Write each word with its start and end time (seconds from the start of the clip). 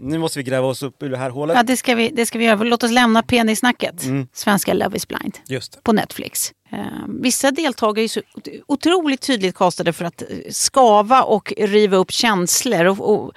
Nu 0.00 0.18
måste 0.18 0.38
vi 0.38 0.42
gräva 0.42 0.66
oss 0.66 0.82
upp 0.82 1.02
ur 1.02 1.10
det 1.10 1.16
här 1.16 1.30
hålet. 1.30 1.56
Ja, 1.56 1.62
det 1.62 1.76
ska 1.76 1.94
vi, 1.94 2.08
det 2.08 2.26
ska 2.26 2.38
vi 2.38 2.44
göra. 2.44 2.62
Låt 2.62 2.82
oss 2.82 2.90
lämna 2.90 3.22
penissnacket. 3.22 4.04
Svenska 4.32 4.74
Love 4.74 4.96
is 4.96 5.08
blind. 5.08 5.38
Just. 5.46 5.82
På 5.82 5.92
Netflix. 5.92 6.52
Eh, 6.70 6.78
vissa 7.22 7.50
deltagare 7.50 8.04
är 8.04 8.08
så 8.08 8.20
otroligt 8.66 9.20
tydligt 9.20 9.54
kastade 9.54 9.92
för 9.92 10.04
att 10.04 10.22
eh, 10.22 10.28
skava 10.50 11.22
och 11.22 11.52
riva 11.56 11.96
upp 11.96 12.10
känslor. 12.10 12.84
Och, 12.84 13.14
och, 13.14 13.32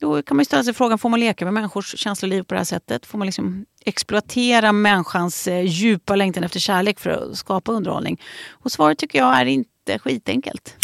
då 0.00 0.22
kan 0.22 0.36
man 0.36 0.40
ju 0.40 0.44
ställa 0.44 0.64
sig 0.64 0.74
frågan, 0.74 0.98
får 0.98 1.08
man 1.08 1.20
leka 1.20 1.44
med 1.44 1.54
människors 1.54 1.98
känsloliv 1.98 2.42
på 2.42 2.54
det 2.54 2.60
här 2.60 2.64
sättet? 2.64 3.06
Får 3.06 3.18
man 3.18 3.26
liksom 3.26 3.64
exploatera 3.84 4.72
människans 4.72 5.48
eh, 5.48 5.64
djupa 5.64 6.16
längtan 6.16 6.44
efter 6.44 6.60
kärlek 6.60 7.00
för 7.00 7.10
att 7.10 7.38
skapa 7.38 7.72
underhållning? 7.72 8.20
Och 8.50 8.72
svaret 8.72 8.98
tycker 8.98 9.18
jag 9.18 9.40
är 9.40 9.46
inte 9.46 9.98
skitenkelt. 9.98 10.76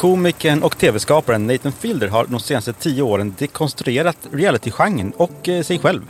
Komikern 0.00 0.62
och 0.62 0.78
tv-skaparen 0.78 1.46
Nathan 1.46 1.72
Fielder 1.72 2.08
har 2.08 2.26
de 2.26 2.40
senaste 2.40 2.72
tio 2.72 3.02
åren 3.02 3.34
dekonstruerat 3.38 4.28
realitygenren 4.32 5.12
och 5.16 5.48
eh, 5.48 5.62
sig 5.62 5.78
själv. 5.78 6.02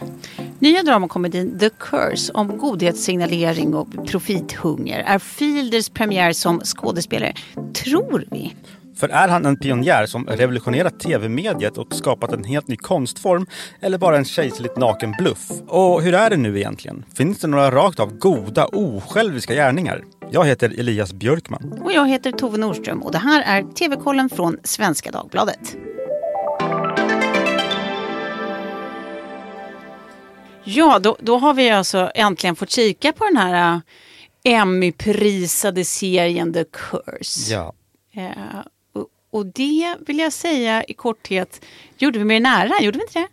Nya 0.59 0.83
dramakomedin 0.83 1.59
The 1.59 1.71
Curse 1.71 2.33
om 2.33 2.59
godhetssignalering 2.59 3.75
och 3.75 3.89
profithunger 4.07 4.99
är 5.07 5.19
Fielders 5.19 5.89
premiär 5.89 6.33
som 6.33 6.61
skådespelare, 6.61 7.35
tror 7.85 8.25
vi. 8.31 8.55
För 8.97 9.09
är 9.09 9.29
han 9.29 9.47
en 9.47 9.57
pionjär 9.57 10.07
som 10.07 10.27
revolutionerat 10.27 11.01
tv-mediet 11.01 11.79
och 11.79 11.95
skapat 11.95 12.33
en 12.33 12.45
helt 12.45 12.69
ny 12.69 12.77
konstform 12.77 13.47
eller 13.81 13.99
bara 13.99 14.17
en 14.17 14.25
kejserligt 14.25 14.77
naken 14.77 15.15
bluff? 15.19 15.51
Och 15.67 16.03
hur 16.03 16.15
är 16.15 16.31
det 16.31 16.37
nu 16.37 16.59
egentligen? 16.59 17.05
Finns 17.15 17.39
det 17.39 17.47
några 17.47 17.71
rakt 17.71 18.01
av 18.01 18.19
goda, 18.19 18.67
osjälviska 18.67 19.55
gärningar? 19.55 20.05
Jag 20.33 20.45
heter 20.47 20.81
Elias 20.81 21.13
Björkman. 21.13 21.81
Och 21.85 21.93
jag 21.93 22.09
heter 22.09 22.33
Tove 22.33 22.59
Norström 22.59 23.03
och 23.03 23.13
det 23.13 23.19
här 23.19 23.43
är 23.43 23.73
TV-kollen 23.73 24.29
från 24.29 24.59
Svenska 24.65 25.11
Dagbladet. 25.11 25.77
Ja, 30.65 30.99
då, 30.99 31.17
då 31.21 31.39
har 31.39 31.55
vi 31.55 31.71
alltså 31.71 32.11
äntligen 32.15 32.57
fått 32.57 32.71
kika 32.71 33.13
på 33.13 33.25
den 33.25 33.37
här 33.37 33.75
uh, 33.75 33.81
Emmy-prisade 34.45 35.85
serien 35.85 36.53
The 36.53 36.65
Curse. 36.65 37.53
Ja. 37.53 37.73
Eh, 38.15 38.31
och, 38.93 39.07
och 39.31 39.47
det 39.47 39.97
vill 40.07 40.19
jag 40.19 40.33
säga 40.33 40.85
i 40.85 40.95
korthet 40.95 41.65
gjorde 41.99 42.19
vi 42.19 42.25
mer 42.25 42.41
nära, 42.41 42.81
gjorde 42.81 42.99
vi 42.99 43.05
inte 43.05 43.19
det? 43.19 43.29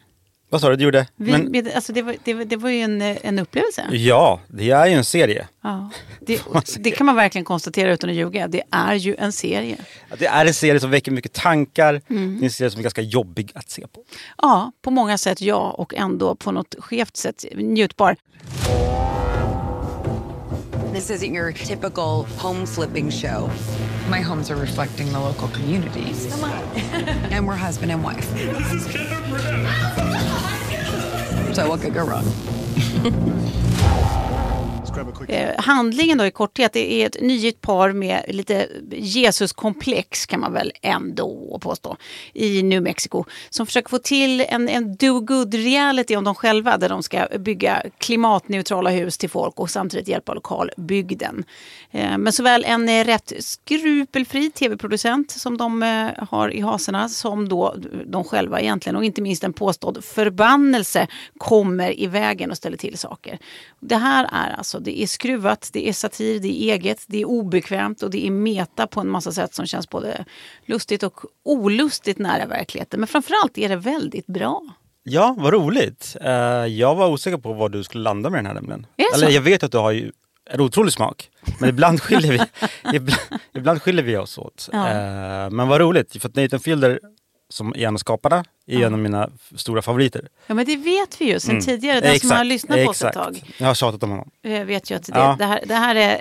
Vad 0.50 0.62
sa 0.62 0.70
du 0.70 0.76
du 0.76 0.84
gjorde? 0.84 1.08
Vi, 1.16 1.32
Men, 1.32 1.68
alltså 1.76 1.94
det, 1.94 2.02
var, 2.02 2.16
det, 2.24 2.34
var- 2.34 2.46
det 2.46 2.56
var 2.56 2.70
ju 2.70 2.82
en, 2.82 3.02
eh, 3.02 3.18
en 3.24 3.40
upplevelse. 3.40 3.86
ja, 3.92 4.40
det 4.48 4.72
är 4.72 4.86
ju 4.86 4.94
en 4.94 5.06
serie. 5.06 5.48
Ja. 5.62 5.90
Det, 6.20 6.42
det 6.80 6.92
kan 6.92 7.06
man 7.06 7.16
verkligen 7.16 7.46
konstatera 7.46 7.94
utan 7.94 8.10
att 8.10 8.16
ljuga. 8.16 8.48
Det 8.48 8.64
är 8.72 8.94
ju 8.96 9.16
en 9.16 9.32
serie. 9.32 9.78
Det 10.20 10.26
är 10.26 10.46
en 10.46 10.54
serie 10.54 10.80
som 10.80 10.90
väcker 10.92 11.12
mycket 11.12 11.34
tankar. 11.34 12.02
Mm. 12.10 12.38
Det 12.40 12.44
är 12.44 12.46
en 12.46 12.52
serie 12.52 12.72
som 12.72 12.80
är 12.80 12.84
ganska 12.84 13.02
jobbig 13.02 13.52
att 13.56 13.70
se 13.70 13.88
på. 13.88 14.04
Ja, 14.38 14.72
på 14.82 14.92
många 14.92 15.18
sätt 15.18 15.42
ja 15.42 15.72
och 15.72 15.96
ändå 15.96 16.36
på 16.36 16.52
något 16.52 16.76
skevt 16.80 17.18
sätt 17.18 17.46
njutbar. 17.56 18.16
This 20.94 21.12
isn't 21.12 21.36
your 21.36 21.52
typical 21.52 22.26
home 22.38 22.66
flipping 22.66 23.12
show. 23.12 23.52
My 24.10 24.22
homes 24.22 24.50
are 24.52 24.56
reflecting 24.62 25.08
the 25.08 25.20
local 25.20 25.48
communities. 25.50 26.28
And 27.32 27.46
we're 27.48 27.56
husband 27.68 27.92
and 27.92 28.02
wife. 28.04 28.28
So 31.58 31.68
what 31.68 31.82
could 31.82 31.96
go 31.96 32.06
wrong? 32.06 32.24
Eh, 35.28 35.62
handlingen 35.64 36.18
då 36.18 36.26
i 36.26 36.32
korthet 36.32 36.74
det 36.74 36.94
är 36.94 37.06
ett 37.06 37.22
nygift 37.22 37.62
par 37.62 37.92
med 37.92 38.26
lite 38.28 38.68
Jesuskomplex 38.92 40.26
kan 40.26 40.40
man 40.40 40.54
väl 40.54 40.72
ändå 40.82 41.60
påstå 41.62 41.98
i 42.34 42.64
New 42.64 42.82
Mexico 42.82 43.24
som 43.50 43.66
försöker 43.66 43.90
få 43.90 43.98
till 44.00 44.46
en, 44.50 44.70
en 44.70 44.96
do-good 44.96 45.54
reality 45.54 46.16
om 46.16 46.24
dem 46.24 46.36
själva 46.36 46.78
där 46.78 46.90
de 46.90 47.04
ska 47.04 47.28
bygga 47.40 47.84
klimatneutrala 47.98 48.90
hus 48.90 49.18
till 49.18 49.30
folk 49.30 49.60
och 49.60 49.70
samtidigt 49.70 50.08
hjälpa 50.08 50.34
lokalbygden. 50.34 51.44
Eh, 51.92 52.18
men 52.18 52.34
såväl 52.34 52.64
en 52.68 53.04
rätt 53.04 53.34
skrupelfri 53.40 54.52
tv-producent 54.52 55.32
som 55.32 55.58
de 55.58 55.84
eh, 55.84 56.28
har 56.30 56.54
i 56.54 56.62
haserna 56.62 57.10
som 57.10 57.50
då 57.50 57.76
de 58.06 58.24
själva 58.24 58.62
egentligen 58.62 58.96
och 58.96 59.04
inte 59.04 59.22
minst 59.22 59.44
en 59.44 59.54
påstådd 59.54 60.04
förbannelse 60.04 61.08
kommer 61.38 62.00
i 62.00 62.08
vägen 62.08 62.52
och 62.52 62.58
ställer 62.58 62.78
till 62.78 62.98
saker. 62.98 63.40
Det 63.80 63.96
här 63.96 64.30
är 64.32 64.56
alltså, 64.58 64.80
det 64.88 65.02
är 65.02 65.08
skruvat, 65.08 65.70
det 65.74 65.90
är 65.90 65.94
satir, 65.94 66.40
det 66.40 66.48
är 66.48 66.74
eget, 66.74 67.04
det 67.08 67.22
är 67.22 67.26
obekvämt 67.26 68.04
och 68.04 68.10
det 68.10 68.28
är 68.28 68.32
meta 68.32 68.88
på 68.88 69.00
en 69.00 69.10
massa 69.10 69.32
sätt 69.32 69.54
som 69.54 69.66
känns 69.66 69.90
både 69.90 70.26
lustigt 70.66 71.04
och 71.04 71.20
olustigt 71.44 72.18
nära 72.18 72.46
verkligheten. 72.46 73.00
Men 73.00 73.08
framförallt 73.08 73.58
är 73.58 73.70
det 73.70 73.76
väldigt 73.76 74.28
bra. 74.28 74.62
Ja, 75.04 75.36
vad 75.38 75.54
roligt. 75.54 76.18
Eh, 76.22 76.32
jag 76.66 76.96
var 76.96 77.08
osäker 77.08 77.38
på 77.38 77.54
vad 77.54 77.72
du 77.72 77.84
skulle 77.84 78.04
landa 78.04 78.30
med 78.30 78.38
den 78.40 78.46
här 78.46 78.54
nämligen. 78.54 78.86
Eller 79.16 79.30
jag 79.30 79.42
vet 79.42 79.64
att 79.64 79.72
du 79.72 79.78
har 79.78 79.92
ju 79.92 80.12
en 80.50 80.62
otrolig 80.62 80.94
smak. 80.94 81.30
Men 81.60 81.70
ibland 81.70 82.02
skiljer 82.02 82.32
vi, 82.32 82.40
ibland, 82.94 83.22
ibland 83.54 83.82
skiljer 83.82 84.04
vi 84.04 84.18
oss 84.18 84.38
åt. 84.38 84.70
Ja. 84.72 84.90
Eh, 84.90 85.50
men 85.50 85.68
vad 85.68 85.82
roligt, 85.82 86.22
för 86.22 86.30
att 86.30 86.36
Nathan 86.36 86.60
Fielder 86.60 87.00
som 87.50 87.70
är 87.76 87.78
en 87.88 87.94
av 87.94 87.98
skaparna 87.98 88.44
är 88.68 88.82
en 88.86 88.94
av 88.94 89.00
mina 89.00 89.30
stora 89.56 89.82
favoriter. 89.82 90.28
Ja 90.48 90.54
men 90.56 90.66
det 90.66 90.76
vet 90.76 91.22
vi 91.22 91.26
ju 91.34 91.40
sen 91.40 91.52
Mm. 91.52 91.64
tidigare. 91.64 92.00
Den 92.00 92.20
som 92.20 92.32
har 92.32 92.44
lyssnat 92.44 92.84
på 92.86 92.90
oss 92.90 93.02
ett 93.02 93.08
exakt. 93.08 93.26
tag 93.26 93.54
Jag 93.58 93.68
har 93.68 93.74
tjatat 93.74 94.04
om 94.04 94.10
honom. 94.10 94.30
eh, 94.44 94.64
vet 94.64 94.92
ju 94.92 94.96
att 94.96 95.04
det, 95.04 95.12
Ja. 95.20 95.36
det, 95.40 95.46
här, 95.46 95.64
det 95.66 95.74
här 95.76 95.96
är 95.96 96.12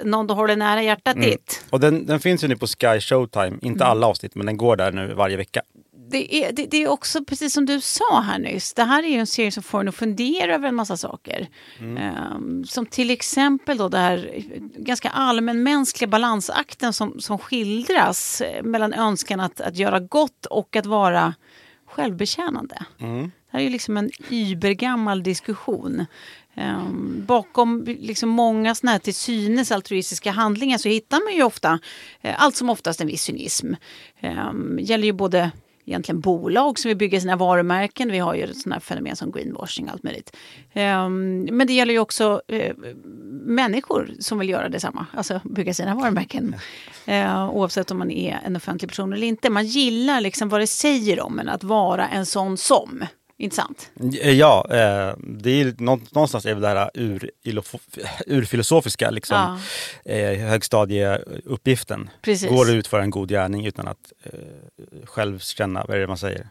eh, 0.00 0.04
någon 0.04 0.26
du 0.26 0.34
håller 0.34 0.56
nära 0.56 0.82
hjärtat 0.82 1.14
Mm. 1.16 1.30
ditt. 1.30 1.64
Och 1.70 1.80
den, 1.80 2.06
den 2.06 2.20
finns 2.20 2.44
ju 2.44 2.48
nu 2.48 2.56
på 2.56 2.66
Sky 2.66 3.00
Showtime, 3.00 3.46
Mm. 3.46 3.58
inte 3.62 3.84
alla 3.84 4.06
avsnitt 4.06 4.34
men 4.34 4.46
den 4.46 4.56
går 4.56 4.76
där 4.76 4.92
nu 4.92 5.14
varje 5.14 5.36
vecka. 5.36 5.62
Det 6.10 6.34
är, 6.34 6.52
det, 6.52 6.66
det 6.66 6.76
är 6.76 6.88
också 6.88 7.24
precis 7.24 7.52
som 7.52 7.66
du 7.66 7.80
sa 7.80 8.20
här 8.20 8.38
nyss. 8.38 8.74
Det 8.74 8.84
här 8.84 9.02
är 9.02 9.08
ju 9.08 9.18
en 9.18 9.26
serie 9.26 9.52
som 9.52 9.62
får 9.62 9.80
en 9.80 9.88
att 9.88 9.94
fundera 9.94 10.54
över 10.54 10.68
en 10.68 10.74
massa 10.74 10.96
saker. 10.96 11.48
Ehm, 11.80 12.64
som 12.64 12.86
till 12.86 13.10
exempel 13.10 13.78
då 13.78 13.88
det 13.88 13.98
här 13.98 14.44
ganska 14.76 15.10
allmänmänskliga 15.10 16.08
balansakten 16.08 16.92
som, 16.92 17.20
som 17.20 17.38
skildras 17.38 18.40
eh, 18.40 18.62
mellan 18.62 18.92
önskan 18.92 19.40
att, 19.40 19.60
att 19.60 19.76
göra 19.76 20.00
gott 20.00 20.46
och 20.46 20.76
att 20.76 20.86
vara 20.86 21.34
självbetjänande. 21.86 22.84
Det 22.98 23.52
här 23.52 23.60
är 23.60 23.64
ju 23.64 23.70
liksom 23.70 23.96
en 23.96 24.10
übergammal 24.30 25.22
diskussion. 25.22 26.06
Ehm, 26.54 27.24
bakom 27.26 27.84
liksom 27.84 28.28
många 28.28 28.74
såna 28.74 28.92
här 28.92 28.98
till 28.98 29.14
synes 29.14 29.72
altruistiska 29.72 30.30
handlingar 30.30 30.78
så 30.78 30.88
hittar 30.88 31.24
man 31.24 31.34
ju 31.34 31.42
ofta, 31.42 31.78
eh, 32.20 32.42
allt 32.42 32.56
som 32.56 32.70
oftast 32.70 33.00
en 33.00 33.06
viss 33.06 33.22
cynism. 33.22 33.74
Um, 34.22 34.78
gäller 34.80 35.04
ju 35.04 35.12
både 35.12 35.50
egentligen 35.90 36.20
bolag 36.20 36.78
som 36.78 36.88
vill 36.88 36.96
bygga 36.96 37.20
sina 37.20 37.36
varumärken. 37.36 38.12
Vi 38.12 38.18
har 38.18 38.34
ju 38.34 38.54
sådana 38.54 38.80
fenomen 38.80 39.16
som 39.16 39.30
greenwashing 39.30 39.86
och 39.86 39.92
allt 39.92 40.02
möjligt. 40.02 40.36
Um, 40.74 41.42
men 41.42 41.66
det 41.66 41.72
gäller 41.72 41.92
ju 41.92 41.98
också 41.98 42.42
uh, 42.52 42.74
människor 43.42 44.10
som 44.18 44.38
vill 44.38 44.48
göra 44.48 44.68
detsamma, 44.68 45.06
alltså 45.16 45.40
bygga 45.44 45.74
sina 45.74 45.94
varumärken. 45.94 46.54
Uh, 47.08 47.50
oavsett 47.50 47.90
om 47.90 47.98
man 47.98 48.10
är 48.10 48.40
en 48.44 48.56
offentlig 48.56 48.88
person 48.88 49.12
eller 49.12 49.26
inte. 49.26 49.50
Man 49.50 49.66
gillar 49.66 50.20
liksom 50.20 50.48
vad 50.48 50.60
det 50.60 50.66
säger 50.66 51.20
om 51.20 51.38
en 51.38 51.48
att 51.48 51.64
vara 51.64 52.08
en 52.08 52.26
sån 52.26 52.56
som. 52.56 53.04
Inte 53.40 53.56
sant? 53.56 53.90
Ja, 54.22 54.66
eh, 54.70 55.14
det 55.18 55.50
är 55.50 55.74
nå- 55.82 56.00
någonstans 56.10 56.46
är 56.46 56.54
det 56.54 56.60
där 56.60 56.90
ur, 56.94 57.30
urfilosofiska 58.26 59.10
liksom, 59.10 59.60
eh, 60.04 60.38
högstadieuppgiften. 60.38 62.10
Precis. 62.22 62.50
Går 62.50 62.66
det 62.66 62.72
ut 62.72 62.86
för 62.86 63.00
en 63.00 63.10
god 63.10 63.28
gärning 63.28 63.66
utan 63.66 63.88
att 63.88 64.12
eh, 64.22 64.32
själv 65.04 65.38
känna, 65.38 65.84
vad 65.88 65.96
är 65.96 66.00
det 66.00 66.06
man 66.06 66.18
säger? 66.18 66.48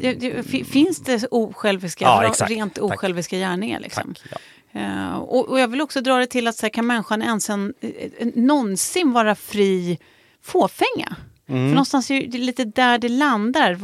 Eh, 0.00 0.42
fi- 0.42 0.64
finns 0.64 0.98
det 1.00 1.26
osjälviska, 1.30 2.04
Ja, 2.04 2.26
exakt. 2.26 2.50
rent 2.50 2.74
Tack. 2.74 2.84
osjälviska 2.84 3.36
gärningar? 3.38 3.80
Liksom? 3.80 4.14
tack. 4.30 4.40
Ja. 4.72 4.80
Eh, 4.80 5.14
och, 5.16 5.48
och 5.48 5.60
jag 5.60 5.68
vill 5.68 5.80
också 5.80 6.00
dra 6.00 6.16
det 6.16 6.26
till 6.26 6.46
att 6.46 6.56
så 6.56 6.66
här, 6.66 6.70
kan 6.70 6.86
människan 6.86 7.22
ens 7.22 7.50
en, 7.50 7.74
eh, 7.80 8.26
någonsin 8.34 9.12
vara 9.12 9.34
fri 9.34 9.98
fåfänga? 10.42 11.16
För 11.46 11.54
någonstans 11.54 12.10
är 12.10 12.26
det 12.26 12.38
lite 12.38 12.64
där 12.64 12.98
det 12.98 13.08
landar, 13.08 13.78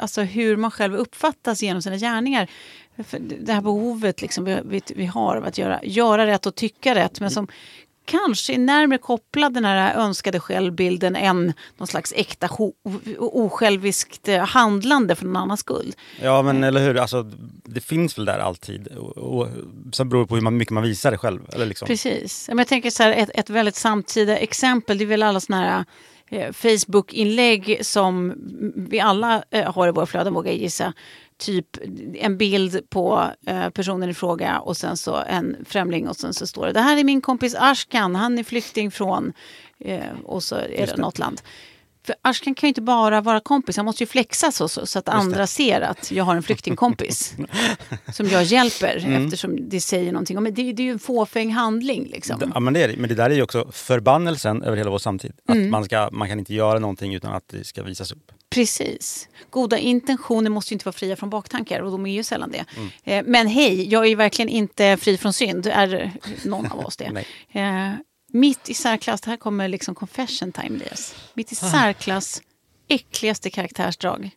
alltså 0.00 0.22
hur 0.22 0.56
man 0.56 0.70
själv 0.70 0.94
uppfattas 0.94 1.62
genom 1.62 1.82
sina 1.82 1.96
gärningar. 1.96 2.50
Det 3.40 3.52
här 3.52 3.60
behovet 3.60 4.22
liksom 4.22 4.44
vi, 4.44 4.82
vi, 4.94 5.06
har 5.06 5.36
av 5.36 5.44
att 5.44 5.58
göra, 5.58 5.80
göra 5.82 6.26
rätt 6.26 6.46
och 6.46 6.54
tycka 6.54 6.94
rätt, 6.94 7.20
men 7.20 7.30
som 7.30 7.48
kanske 8.04 8.54
är 8.54 8.58
närmare 8.58 8.98
kopplad 8.98 9.54
den 9.54 9.64
här 9.64 9.94
önskade 9.94 10.40
självbilden 10.40 11.16
än 11.16 11.52
någon 11.76 11.86
slags 11.86 12.12
äkta 12.16 12.48
osjälviskt 13.18 14.28
eh, 14.28 14.46
handlande 14.46 15.14
för 15.14 15.24
någon 15.24 15.36
annans 15.36 15.60
skull. 15.60 15.94
ja 16.22 16.42
men 16.42 16.64
eller 16.64 16.80
hur, 16.80 16.96
alltså, 16.96 17.30
det 17.64 17.80
finns 17.80 18.18
väl 18.18 18.24
där 18.24 18.38
alltid. 18.38 18.86
Och, 18.86 19.18
och, 19.18 19.48
sen 19.92 20.08
beror 20.08 20.22
det 20.22 20.28
på 20.28 20.34
hur 20.34 20.42
man, 20.42 20.56
mycket 20.56 20.74
man 20.74 20.82
visar 20.82 21.10
det 21.10 21.18
själv. 21.18 21.40
Eller 21.52 21.66
liksom. 21.66 21.86
Precis. 21.86 22.48
Men 22.48 22.58
jag 22.58 22.68
tänker 22.68 22.90
så 22.90 23.02
här, 23.02 23.12
ett, 23.12 23.30
ett 23.34 23.50
väldigt 23.50 23.76
samtida 23.76 24.36
exempel, 24.36 24.98
det 24.98 25.04
är 25.04 25.06
väl 25.06 25.22
alla 25.22 25.40
såna 25.40 25.58
här 25.58 25.84
Facebook-inlägg 26.52 27.86
som 27.86 28.34
vi 28.76 29.00
alla 29.00 29.42
eh, 29.50 29.72
har 29.74 29.88
i 29.88 29.90
våra 29.90 30.06
flöden, 30.06 30.34
vågar 30.34 30.52
jag 30.52 30.60
gissa. 30.60 30.92
Typ 31.38 31.66
en 32.14 32.38
bild 32.38 32.90
på 32.90 33.24
eh, 33.46 33.68
personen 33.70 34.10
i 34.10 34.14
fråga 34.14 34.58
och 34.58 34.76
sen 34.76 34.96
så 34.96 35.16
en 35.16 35.56
främling 35.68 36.08
och 36.08 36.16
sen 36.16 36.34
så 36.34 36.46
står 36.46 36.66
det 36.66 36.72
det 36.72 36.80
här 36.80 36.96
är 36.96 37.04
min 37.04 37.20
kompis 37.20 37.54
Ashkan, 37.58 38.14
han 38.14 38.38
är 38.38 38.44
flykting 38.44 38.90
från 38.90 39.32
eh, 39.78 40.00
och 40.24 40.42
så 40.42 40.56
är 40.56 40.86
det, 40.86 40.96
något 40.96 41.18
land. 41.18 41.40
För 42.06 42.14
Ashkan 42.22 42.54
kan 42.54 42.66
ju 42.66 42.68
inte 42.68 42.80
bara 42.82 43.20
vara 43.20 43.40
kompis, 43.40 43.76
han 43.76 43.84
måste 43.86 44.02
ju 44.02 44.06
flexa 44.06 44.52
så, 44.52 44.68
så, 44.68 44.98
att 44.98 45.08
andra 45.08 45.46
ser 45.46 45.80
att 45.80 46.10
jag 46.10 46.24
har 46.24 46.36
en 46.36 46.42
flyktingkompis 46.42 47.34
som 48.12 48.26
jag 48.26 48.44
hjälper 48.44 48.96
Mm. 49.06 49.24
eftersom 49.24 49.68
det 49.68 49.80
säger 49.80 50.12
någonting 50.12 50.38
om 50.38 50.44
det. 50.44 50.50
Det, 50.50 50.62
är 50.62 50.80
ju 50.80 50.90
en 50.90 50.98
fåfäng 50.98 51.52
handling 51.52 52.06
liksom. 52.10 52.50
Ja, 52.54 52.60
men, 52.60 52.74
det 52.74 52.82
är, 52.82 52.96
men 52.96 53.08
det 53.08 53.14
där 53.14 53.30
är 53.30 53.34
ju 53.34 53.42
också 53.42 53.68
förbannelsen 53.72 54.62
över 54.62 54.76
hela 54.76 54.90
vår 54.90 54.98
samtid. 54.98 55.32
Att 55.48 55.54
Mm. 55.54 55.70
man, 55.70 55.84
ska, 55.84 56.08
man 56.12 56.28
kan 56.28 56.38
inte 56.38 56.54
göra 56.54 56.78
någonting 56.78 57.14
utan 57.14 57.32
att 57.32 57.48
det 57.48 57.64
ska 57.64 57.82
visas 57.82 58.12
upp. 58.12 58.32
Precis. 58.50 59.28
Goda 59.50 59.78
intentioner 59.78 60.50
måste 60.50 60.72
ju 60.72 60.74
inte 60.74 60.84
vara 60.84 60.92
fria 60.92 61.16
från 61.16 61.30
baktankar 61.30 61.80
och 61.80 61.90
de 61.90 62.06
är 62.06 62.12
ju 62.12 62.22
sällan 62.22 62.50
det. 62.50 62.64
Mm. 62.76 62.88
Eh, 63.04 63.30
men 63.30 63.46
hej, 63.46 63.88
jag 63.92 64.04
är 64.04 64.08
ju 64.08 64.14
verkligen 64.14 64.48
inte 64.48 64.96
fri 64.96 65.16
från 65.16 65.32
synd. 65.32 65.66
Är 65.66 66.12
någon 66.44 66.66
av 66.72 66.78
oss 66.86 66.96
det? 66.96 67.24
Mitt 68.32 68.68
i 68.68 68.74
särklass, 68.74 69.24
här 69.24 69.36
kommer 69.36 69.68
liksom 69.68 69.94
confession 69.94 70.52
time 70.52 70.76
Elias. 70.76 71.14
Mitt 71.34 71.52
i 71.52 71.56
Ah. 71.62 71.70
särklass 71.70 72.42
äckligaste 72.88 73.50
karaktärsdrag. 73.50 74.30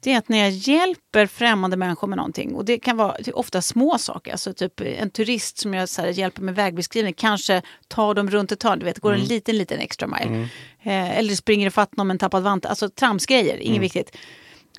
Det 0.00 0.12
är 0.12 0.18
att 0.18 0.28
när 0.28 0.38
jag 0.38 0.50
hjälper 0.50 1.26
främmande 1.26 1.76
människor 1.76 2.08
med 2.08 2.16
någonting, 2.16 2.54
och 2.54 2.64
det 2.64 2.78
kan 2.78 2.96
vara 2.96 3.16
ofta 3.34 3.62
små 3.62 3.98
saker, 3.98 4.32
alltså 4.32 4.52
typ 4.54 4.80
en 4.80 5.10
turist 5.10 5.58
som 5.58 5.74
jag 5.74 5.88
så 5.88 6.02
här, 6.02 6.08
hjälper 6.08 6.42
med 6.42 6.54
vägbeskrivning, 6.54 7.14
kanske 7.14 7.62
tar 7.88 8.14
dem 8.14 8.30
runt 8.30 8.52
ett 8.52 8.62
hörn, 8.62 8.78
du 8.78 8.84
vet, 8.84 8.98
går 8.98 9.10
Mm. 9.10 9.22
en 9.22 9.28
liten, 9.28 9.58
liten 9.58 9.78
extra 9.78 10.06
mile. 10.08 10.48
Eh, 10.82 11.18
eller 11.18 11.34
springer 11.34 11.66
ifatt 11.66 11.96
någon 11.96 12.06
med 12.06 12.14
en 12.14 12.18
tappad 12.18 12.42
vante, 12.42 12.68
alltså 12.68 12.88
tramsgrejer, 12.88 13.56
inget 13.56 13.68
Mm. 13.68 13.80
viktigt. 13.80 14.16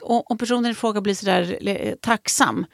Och 0.02 0.32
om 0.32 0.38
personen 0.38 0.72
i 0.72 0.74
fråga 0.76 1.02
blir 1.02 1.14
sådär 1.16 1.58
eh, 1.68 1.96
tacksam, 1.96 2.66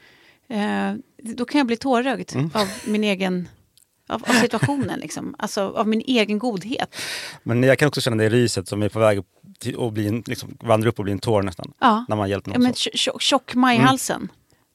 eh, 0.48 0.94
då 1.22 1.44
kan 1.44 1.58
jag 1.58 1.66
bli 1.66 1.76
tårögd 1.76 2.30
Mm. 2.34 2.50
av 2.54 2.68
min 2.86 3.04
egen 3.04 3.48
av, 4.10 4.24
av 4.28 4.32
situationen, 4.32 5.00
liksom. 5.00 5.34
alltså 5.38 5.60
av 5.62 5.88
min 5.88 6.02
egen 6.06 6.38
godhet. 6.38 6.96
Men 7.42 7.62
jag 7.62 7.78
kan 7.78 7.88
också 7.88 8.00
känna 8.00 8.16
det 8.16 8.28
ryset 8.28 8.68
som 8.68 8.82
är 8.82 8.88
på 8.88 8.98
väg 8.98 9.18
att 9.78 9.92
bli 9.92 10.08
en, 10.08 10.22
liksom, 10.26 10.56
vandra 10.60 10.88
upp 10.88 10.98
och 10.98 11.04
bli 11.04 11.12
en 11.12 11.18
tår 11.18 11.42
nästan. 11.42 11.72
Ja. 11.80 12.04
När 12.08 12.16
man 12.16 12.28
hjälper 12.30 12.50
Ja, 12.50 12.54
någon. 12.58 12.62
men 12.62 12.74
så. 12.74 12.90
tjo- 12.90 12.96
tjo- 13.12 13.18
tjock-maj 13.18 13.76
i 13.76 13.80
halsen. 13.80 14.28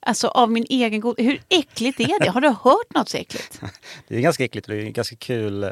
Alltså 0.07 0.27
av 0.27 0.51
min 0.51 0.65
egen 0.69 0.99
godhet. 1.01 1.25
Hur 1.27 1.41
äckligt 1.49 1.99
är 1.99 2.19
det? 2.23 2.29
Har 2.29 2.41
du 2.41 2.47
hört 2.49 2.93
något 2.95 3.09
så 3.09 3.17
äckligt? 3.17 3.61
Det 4.07 4.15
är 4.15 4.19
ganska 4.21 4.43
äckligt 4.43 4.67
och 4.67 4.73
det 4.73 4.81
är 4.81 4.85
en 4.85 4.93
ganska 4.93 5.15
kul 5.15 5.63
eh, 5.63 5.69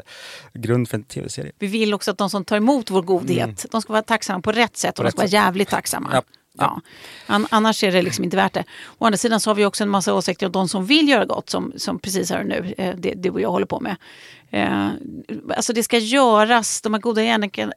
grund 0.54 0.88
för 0.88 0.96
en 0.96 1.04
tv-serie. 1.04 1.52
Vi 1.58 1.66
vill 1.66 1.94
också 1.94 2.10
att 2.10 2.18
de 2.18 2.30
som 2.30 2.44
tar 2.44 2.56
emot 2.56 2.90
vår 2.90 3.02
godhet, 3.02 3.66
de 3.70 3.82
ska 3.82 3.92
vara 3.92 4.02
tacksamma 4.02 4.40
på 4.40 4.52
rätt 4.52 4.76
sätt 4.76 4.98
och 4.98 5.04
de 5.04 5.06
rätt 5.06 5.12
ska 5.14 5.20
vara 5.22 5.28
jävligt 5.44 5.68
tacksamma. 5.68 6.10
Ja. 6.12 6.22
Ja. 6.58 6.80
An- 7.26 7.46
annars 7.50 7.84
är 7.84 7.92
det 7.92 8.02
liksom 8.02 8.24
inte 8.24 8.36
värt 8.36 8.52
det. 8.54 8.64
Å 8.98 9.04
andra 9.06 9.16
sidan 9.18 9.40
så 9.40 9.50
har 9.50 9.54
vi 9.54 9.64
också 9.64 9.84
en 9.84 9.90
massa 9.90 10.14
åsikter 10.14 10.46
om 10.46 10.52
de 10.52 10.68
som 10.68 10.86
vill 10.86 11.08
göra 11.08 11.24
gott, 11.24 11.50
som, 11.50 11.72
som 11.76 11.98
precis 11.98 12.30
här 12.30 12.40
och 12.40 12.46
nu, 12.46 12.74
eh, 12.78 12.94
det, 12.96 13.14
det 13.16 13.40
jag 13.40 13.50
håller 13.50 13.66
på 13.66 13.80
med. 13.80 13.96
Eh, 14.50 14.88
alltså 15.56 15.72
det 15.72 15.82
ska 15.82 15.98
göras, 15.98 16.80
de 16.80 16.94
här 16.94 17.00
goda 17.00 17.22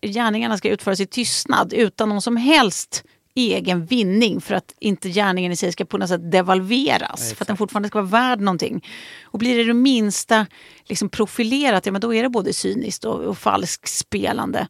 gärningarna, 0.02 0.58
ska 0.58 0.70
utföras 0.70 1.00
i 1.00 1.06
tystnad 1.06 1.74
utan 1.74 2.10
någon 2.10 2.22
som 2.22 2.38
helst 2.38 3.04
egen 3.36 3.86
vinning 3.86 4.42
för 4.42 4.56
att 4.56 4.74
inte 4.80 5.10
gärningen 5.10 5.52
i 5.52 5.56
sig 5.56 5.72
ska 5.72 5.86
på 5.86 5.98
något 5.98 6.10
sätt 6.10 6.32
devalveras. 6.32 7.34
för 7.34 7.44
att 7.44 7.48
den 7.48 7.58
fortfarande 7.58 7.90
ska 7.90 8.02
vara 8.02 8.22
värd 8.22 8.40
någonting. 8.42 8.86
Och 9.24 9.40
blir 9.40 9.58
det 9.58 9.64
det 9.64 9.74
minsta 9.74 10.46
liksom 10.86 11.10
profilerat, 11.10 11.86
ja 11.86 11.92
men 11.92 12.02
då 12.02 12.14
är 12.14 12.24
det 12.24 12.30
både 12.30 12.54
cyniskt 12.54 13.06
och, 13.06 13.20
och 13.20 13.38
falskt 13.38 13.90
spelande. 13.90 14.68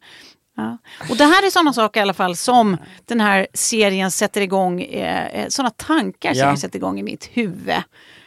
Ja. 0.58 0.78
Och 1.10 1.16
det 1.16 1.24
här 1.24 1.46
är 1.46 1.50
sådana 1.50 1.72
saker 1.72 2.00
i 2.00 2.02
alla 2.02 2.14
fall 2.14 2.36
som 2.36 2.76
den 3.04 3.20
här 3.20 3.46
serien 3.54 4.10
sätter 4.10 4.40
igång, 4.40 4.82
eh, 4.82 5.26
eh, 5.26 5.48
sådana 5.48 5.70
tankar 5.70 6.28
Ja. 6.28 6.34
serien 6.34 6.56
sätter 6.56 6.76
igång 6.78 6.98
i 6.98 7.02
mitt 7.02 7.24
huvud. 7.32 7.74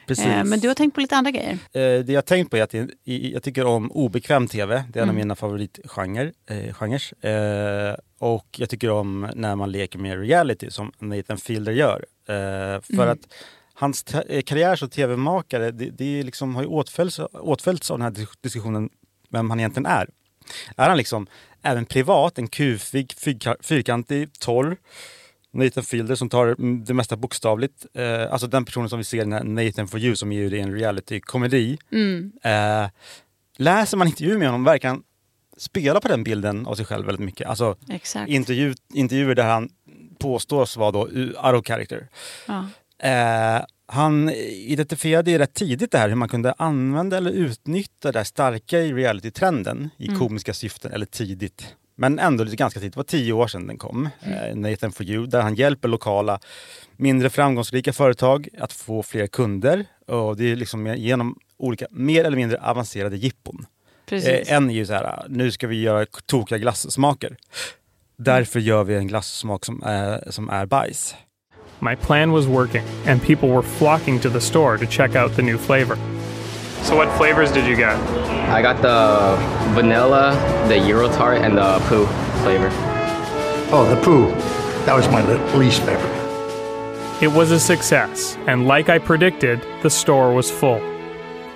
Precis. 0.07 0.25
Eh, 0.25 0.43
men 0.43 0.59
du 0.59 0.67
har 0.67 0.75
tänkt 0.75 0.95
på 0.95 1.01
lite 1.01 1.15
andra 1.15 1.31
grejer. 1.31 1.51
Eh, 1.51 1.59
det 2.05 2.05
jag 2.09 2.15
har 2.17 2.21
tänkt 2.21 2.51
på 2.51 2.57
är 2.57 2.61
att 2.63 2.73
i, 3.03 3.31
jag 3.33 3.43
tycker 3.43 3.65
om 3.65 3.91
obekväm 3.91 4.47
tv. 4.47 4.83
Det 4.89 4.99
är 4.99 5.03
en 5.03 5.09
Mm. 5.09 5.15
av 5.15 5.19
mina 5.19 5.35
favoritgenrer. 5.35 6.31
Eh, 6.49 6.73
genres. 6.73 7.11
eh, 7.13 7.95
och 8.19 8.47
jag 8.57 8.69
tycker 8.69 8.89
om 8.91 9.31
när 9.35 9.55
man 9.55 9.71
leker 9.71 9.99
med 9.99 10.19
reality 10.19 10.69
som 10.69 10.91
Nathan 10.99 11.37
Fielder 11.37 11.71
gör. 11.71 12.05
Eh, 12.27 12.33
för 12.81 12.93
Mm. 12.93 13.09
att 13.09 13.19
hans 13.73 14.03
eh, 14.13 14.41
karriär 14.41 14.75
som 14.75 14.89
tv-makare, 14.89 15.71
det, 15.71 15.89
det 15.89 16.19
är 16.19 16.23
liksom, 16.23 16.55
har 16.55 16.61
ju 16.61 16.67
åtföljts, 16.67 17.19
åtföljts 17.33 17.91
av 17.91 17.97
den 17.99 18.03
här 18.03 18.11
dis- 18.11 18.37
diskussionen 18.41 18.89
vem 19.29 19.49
han 19.49 19.59
egentligen 19.59 19.85
är. 19.85 20.09
Är 20.77 20.89
han 20.89 20.97
liksom 20.97 21.27
även 21.61 21.85
privat 21.85 22.37
en 22.37 22.47
kufig, 22.47 23.13
fyrka- 23.17 23.55
fyrkantig, 23.61 24.39
torr 24.39 24.77
Nathan 25.53 25.83
Fielder 25.83 26.15
som 26.15 26.29
tar 26.29 26.55
det 26.85 26.93
mesta 26.93 27.15
bokstavligt. 27.15 27.85
Eh, 27.93 28.31
alltså 28.31 28.47
den 28.47 28.65
personen 28.65 28.89
som 28.89 28.97
vi 28.99 29.03
ser 29.05 29.21
i 29.21 29.25
Nathan 29.43 29.87
for 29.87 29.99
you 29.99 30.15
som 30.15 30.31
är 30.31 30.53
en 30.53 30.75
reality-komedi. 30.75 31.77
Mm. 31.91 32.31
Eh, 32.43 32.89
läser 33.57 33.97
man 33.97 34.07
intervjuer 34.07 34.37
med 34.37 34.47
honom 34.47 34.63
verkar 34.63 34.89
han 34.89 35.03
spela 35.57 35.99
på 36.01 36.07
den 36.07 36.23
bilden 36.23 36.67
av 36.67 36.75
sig 36.75 36.85
själv 36.85 37.05
väldigt 37.05 37.25
mycket. 37.25 37.47
Alltså 37.47 37.75
Exakt. 37.89 38.29
intervju, 38.29 38.73
intervjuer 38.93 39.35
där 39.35 39.43
han 39.49 39.69
påstås 40.19 40.77
vara 40.77 40.91
då 40.91 41.01
out 41.01 41.59
of 41.61 41.67
character. 41.67 42.07
Ja. 42.47 42.67
Eh, 43.01 43.61
han 43.85 44.29
identifierade 44.29 45.31
ju 45.31 45.37
rätt 45.37 45.53
tidigt 45.53 45.91
det 45.91 45.97
här 45.97 46.09
hur 46.09 46.15
man 46.15 46.29
kunde 46.29 46.53
använda 46.57 47.17
eller 47.17 47.31
utnyttja 47.31 48.11
det 48.11 48.19
här 48.19 48.23
starka 48.23 48.79
i 48.79 48.93
reality-trenden 48.93 49.89
i 49.97 50.07
komiska 50.07 50.53
syften, 50.53 50.91
eller 50.91 51.05
tidigt. 51.05 51.75
Men 51.95 52.19
ändå 52.19 52.43
lite 52.43 52.55
ganska 52.55 52.79
tidigt, 52.79 52.93
det 52.93 52.97
var 52.97 53.03
tio 53.03 53.33
år 53.33 53.47
sedan 53.47 53.67
den 53.67 53.77
kom. 53.77 54.09
Eh, 54.21 54.55
Nathan 54.55 54.91
for 54.91 55.05
you, 55.05 55.25
där 55.25 55.41
han 55.41 55.55
hjälper 55.55 55.87
lokala 55.87 56.39
mindre 56.97 57.29
framgångsrika 57.29 57.93
företag 57.93 58.47
att 58.59 58.73
få 58.73 59.03
fler 59.03 59.27
kunder. 59.27 59.85
Och 60.07 60.37
det 60.37 60.51
är 60.51 60.55
liksom 60.55 60.95
genom 60.95 61.39
olika 61.57 61.87
mer 61.91 62.23
eller 62.25 62.37
mindre 62.37 62.61
avancerade 62.61 63.17
jippon. 63.17 63.65
Eh, 64.11 64.53
en 64.53 64.69
är 64.69 64.73
ju 64.73 64.85
så 64.85 64.93
här, 64.93 65.25
nu 65.29 65.51
ska 65.51 65.67
vi 65.67 65.81
göra 65.81 66.05
tokiga 66.25 66.57
glassmaker. 66.57 67.37
Därför 68.17 68.59
gör 68.59 68.83
vi 68.83 68.95
en 68.95 69.07
glassmak 69.07 69.65
som 69.65 69.83
är, 69.83 70.31
som 70.31 70.49
är 70.49 70.65
bajs. 70.65 71.15
My 71.81 71.95
plan 71.95 72.31
was 72.31 72.47
working, 72.47 72.83
and 73.07 73.21
people 73.21 73.49
were 73.49 73.63
flocking 73.63 74.19
to 74.21 74.29
the 74.29 74.39
store 74.39 74.77
to 74.77 74.85
check 74.85 75.15
out 75.15 75.35
the 75.35 75.41
new 75.41 75.57
flavor. 75.57 75.95
So, 76.83 76.95
what 76.95 77.09
flavors 77.17 77.51
did 77.51 77.65
you 77.67 77.75
get? 77.75 77.95
I 78.49 78.61
got 78.61 78.81
the 78.81 79.35
vanilla, 79.73 80.33
the 80.67 80.77
Euro 80.77 81.07
tart, 81.09 81.37
and 81.41 81.57
the 81.57 81.79
poo 81.89 82.05
flavor. 82.43 82.69
Oh, 83.73 83.85
the 83.89 83.99
poo. 84.03 84.27
That 84.85 84.95
was 84.95 85.07
my 85.09 85.21
least 85.57 85.81
favorite. 85.83 86.17
It 87.21 87.31
was 87.31 87.51
a 87.51 87.59
success, 87.59 88.37
and 88.47 88.67
like 88.67 88.89
I 88.89 88.99
predicted, 88.99 89.59
the 89.81 89.89
store 89.89 90.33
was 90.35 90.51
full. 90.51 90.79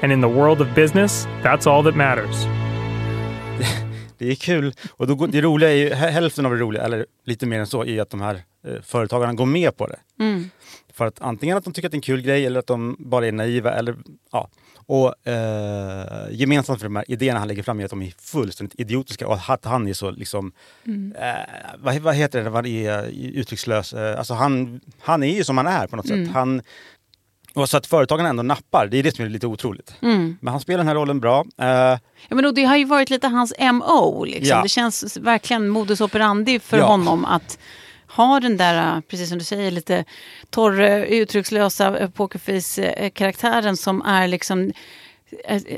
And 0.01 0.11
in 0.11 0.21
the 0.21 0.27
world 0.29 0.61
of 0.61 0.73
business, 0.75 1.27
that's 1.43 1.67
all 1.67 1.83
that 1.83 1.95
matters. 1.95 2.45
Det 4.17 4.31
är 4.31 4.35
kul. 4.35 4.73
Och 4.97 5.07
då, 5.07 5.15
går- 5.15 5.27
det 5.27 5.41
roliga 5.41 5.69
är 5.69 5.75
ju, 5.75 5.89
hä- 5.93 6.09
hälften 6.11 6.45
av 6.45 6.51
det 6.51 6.57
roliga, 6.57 6.83
eller 6.83 7.05
lite 7.25 7.45
mer 7.45 7.59
än 7.59 7.67
så, 7.67 7.85
är 7.85 8.01
att 8.01 8.09
de 8.09 8.21
här 8.21 8.43
företagarna 8.83 9.33
går 9.33 9.45
med 9.45 9.77
på 9.77 9.87
det. 9.87 9.99
För 10.93 11.05
att 11.05 11.21
antingen 11.21 11.57
att 11.57 11.63
de 11.63 11.73
tycker 11.73 11.87
att 11.87 11.91
det 11.91 11.95
är 11.95 11.97
en 11.97 12.01
kul 12.01 12.21
grej 12.21 12.45
eller 12.45 12.59
att 12.59 12.67
de 12.67 12.95
bara 12.99 13.27
är 13.27 13.31
naiva. 13.31 13.71
Eller, 13.73 13.95
ja. 14.31 14.49
Och 14.87 15.27
eh, 15.27 16.27
gemensamt 16.31 16.79
för 16.79 16.85
de 16.85 16.95
här 16.95 17.05
idéerna 17.11 17.39
han 17.39 17.47
lägger 17.47 17.63
fram 17.63 17.79
är 17.79 17.83
att 17.83 17.89
de 17.89 18.01
är 18.01 18.13
fullständigt 18.19 18.79
idiotiska 18.79 19.27
och 19.27 19.39
att 19.47 19.65
han 19.65 19.87
är 19.87 19.93
så 19.93 20.11
liksom, 20.11 20.51
eh, 21.19 21.73
vad, 21.79 21.95
vad 21.95 22.15
heter 22.15 22.43
det 22.43 22.49
man 22.49 22.65
är 22.65 23.03
uttryckslös? 23.13 23.93
Eh, 23.93 24.17
alltså 24.17 24.33
han, 24.33 24.79
han 24.99 25.23
är 25.23 25.35
ju 25.35 25.43
som 25.43 25.57
han 25.57 25.67
är 25.67 25.87
på 25.87 25.95
något 25.95 26.07
sätt. 26.07 26.29
Han, 26.33 26.61
och 27.53 27.69
så 27.69 27.77
att 27.77 27.85
företagarna 27.87 28.29
ändå 28.29 28.43
nappar, 28.43 28.87
det 28.91 28.97
är 28.97 29.03
det 29.03 29.15
som 29.15 29.25
är 29.25 29.29
lite 29.29 29.47
otroligt. 29.47 29.95
Men 29.99 30.47
han 30.47 30.59
spelar 30.59 30.77
den 30.77 30.87
här 30.87 30.95
rollen 30.95 31.19
bra. 31.19 31.45
Eh, 31.57 31.97
Ja, 32.29 32.35
men 32.35 32.55
det 32.55 32.63
har 32.63 32.77
ju 32.77 32.85
varit 32.85 33.09
lite 33.09 33.27
hans 33.27 33.53
MO. 33.73 34.23
Liksom. 34.25 34.47
Ja. 34.57 34.63
Det 34.63 34.69
känns 34.69 35.17
verkligen 35.17 35.69
modus 35.69 36.01
operandi 36.01 36.59
för 36.59 36.77
Ja. 36.77 36.85
honom 36.85 37.25
att 37.25 37.59
har 38.15 38.39
den 38.39 38.57
där, 38.57 38.95
äh, 38.95 39.01
precis 39.01 39.29
som 39.29 39.37
du 39.37 39.43
säger, 39.43 39.71
lite 39.71 40.05
torra, 40.49 40.87
äh, 40.87 41.03
uttryckslösa 41.03 41.99
äh, 41.99 42.09
pokerface-karaktären 42.09 43.77
som 43.77 44.01
är 44.01 44.27
liksom, 44.27 44.73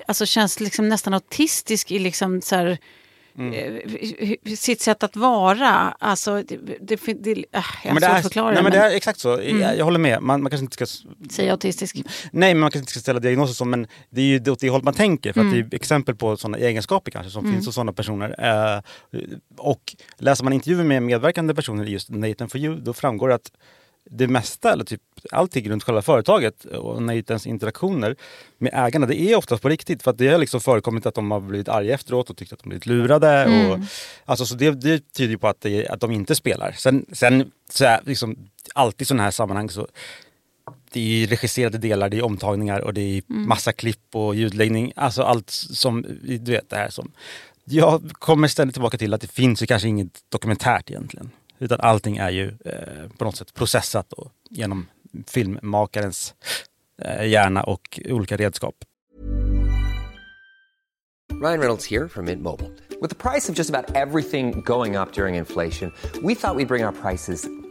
alltså 0.08 0.26
känns 0.26 0.60
liksom 0.60 0.90
nästan 0.90 1.14
autistisk 1.14 1.92
i 1.92 2.00
liksom 2.00 2.42
så 2.42 2.56
här, 2.56 2.78
eh, 3.38 4.56
sitt 4.56 4.82
sätt 4.82 5.04
att 5.04 5.16
vara. 5.16 5.96
Alltså, 6.00 6.44
det, 6.44 6.58
det, 6.82 7.00
det, 7.24 7.32
äh, 7.32 7.64
jag 7.84 7.92
har 7.92 8.00
svårt 8.00 8.10
att 8.10 8.22
förklara 8.22 8.54
nej, 8.54 8.64
men 8.64 8.72
det 8.72 8.78
är 8.78 8.96
exakt 8.96 9.20
så. 9.20 9.30
Jag, 9.30 9.78
jag 9.78 9.86
håller 9.86 10.00
med. 10.00 10.22
Man, 10.22 10.44
man 10.44 10.50
kanske 10.50 10.64
inte 10.64 10.86
ska 10.86 10.86
säg 11.32 11.50
autistisk. 11.50 11.96
Nej, 12.32 12.54
men 12.54 12.60
man 12.60 12.72
kanske 12.72 12.80
inte 12.80 12.92
ska 12.92 13.00
ställa 13.00 13.20
diagnoser 13.20 13.54
som, 13.54 13.70
men 13.70 13.88
det 14.10 14.22
är 14.22 14.26
ju 14.26 14.52
åt 14.52 14.60
det 14.60 14.70
hållet 14.70 14.86
man 14.86 14.94
tänker. 14.94 15.34
För 15.34 15.42
att 15.42 15.48
Mm. 15.48 15.70
det 15.70 15.76
är 15.76 15.80
exempel 15.80 16.16
på 16.16 16.38
sådana 16.38 16.58
egenskaper 16.58 17.12
kanske 17.12 17.32
som 17.32 17.52
finns 17.54 17.66
hos 17.66 17.76
sådana 17.76 17.94
personer. 17.94 18.36
Eh, 18.76 18.82
och 19.58 19.96
läser 20.18 20.44
man 20.44 20.54
intervjuer 20.54 20.84
med 20.84 21.04
medverkande 21.04 21.54
personer 21.54 21.86
i 21.86 21.90
just 21.90 22.10
Nathan 22.10 22.50
for 22.50 22.60
you, 22.60 22.80
då 22.80 22.94
framgår 22.94 23.30
det 23.30 23.36
att 23.36 23.52
det 24.10 24.28
mesta, 24.28 24.74
eller 24.74 24.84
typ 24.84 25.02
allting 25.32 25.70
runt 25.70 25.84
själva 25.84 26.02
företaget 26.02 26.66
och 26.66 27.02
Nathans 27.02 27.48
interaktioner 27.48 28.16
med 28.58 28.72
ägarna, 28.74 29.06
det 29.06 29.22
är 29.22 29.36
oftast 29.36 29.62
på 29.62 29.70
riktigt. 29.70 30.04
För 30.04 30.14
det 30.14 30.28
har 30.28 30.38
liksom 30.38 30.62
förekommit 30.62 31.06
att 31.06 31.16
de 31.16 31.32
har 31.32 31.40
blivit 31.40 31.70
arga 31.70 31.94
efteråt 31.94 32.30
och 32.30 32.38
tyckt 32.38 32.54
att 32.54 32.60
de 32.60 32.70
blivit 32.70 32.86
lurade. 32.86 33.46
Och, 33.46 33.80
alltså, 34.26 34.46
så 34.46 34.56
det, 34.56 34.72
det 34.72 35.14
tyder 35.14 35.32
ju 35.32 35.38
på 35.38 35.48
att, 35.48 35.62
det, 35.62 35.88
att 35.88 36.00
de 36.00 36.12
inte 36.12 36.36
spelar. 36.36 36.72
Sen, 36.72 37.06
sen 37.12 37.52
så 37.70 37.86
är 37.86 38.00
liksom, 38.06 38.38
alltid 38.74 39.02
i 39.02 39.06
sådana 39.06 39.24
här 39.24 39.32
sammanhang 39.32 39.70
så 39.70 39.88
det 40.92 41.24
är 41.24 41.28
regisserade 41.28 41.78
delar, 41.78 42.10
det 42.10 42.18
är 42.18 42.26
omtagningar 42.26 42.80
och 42.80 42.94
det 42.94 43.02
är 43.02 43.24
massa 43.28 43.74
klipp 43.74 44.16
och 44.16 44.36
ljudläggning. 44.36 44.94
Alltså 44.96 45.24
allt 45.24 45.50
som, 45.50 46.06
du 46.22 46.52
vet 46.52 46.70
det 46.70 46.76
här 46.76 46.90
som... 46.90 47.12
Jag 47.70 48.12
kommer 48.14 48.48
ständigt 48.48 48.76
tillbaka 48.76 48.98
till 48.98 49.14
att 49.14 49.22
det 49.22 49.32
finns 49.32 49.64
ju 49.64 49.66
kanske 49.66 49.88
inget 49.88 50.20
dokumentärt 50.30 50.90
egentligen. 50.90 51.32
Utan 51.60 51.80
allting 51.80 52.18
är 52.18 52.30
ju 52.30 52.48
eh, 52.66 53.10
på 53.18 53.26
något 53.26 53.36
sätt 53.36 53.54
processat 53.54 54.10
då, 54.10 54.32
genom 54.50 54.88
filmmakarens 55.28 56.36
eh, 57.02 57.28
hjärna 57.28 57.64
och 57.64 58.00
olika 58.06 58.38
redskap. 58.38 58.76
Ryan 61.42 61.60
Reynolds 61.60 61.92
här 61.92 62.08
från 62.08 62.26
Mint 62.26 62.42
Mobile. 62.42 62.70
Med 63.02 63.18
priset 63.18 63.56
på 63.56 63.64
nästan 63.64 63.86
allt 63.96 64.14
som 64.34 64.52
går 64.62 65.02
upp 65.02 65.18
under 65.18 65.28
inflationen, 65.28 65.92
trodde 66.02 66.28
vi 66.28 66.34
att 66.34 66.58
vi 66.58 66.66
skulle 66.66 66.66
bring 66.66 66.86
våra 66.86 66.92
priser 66.92 67.57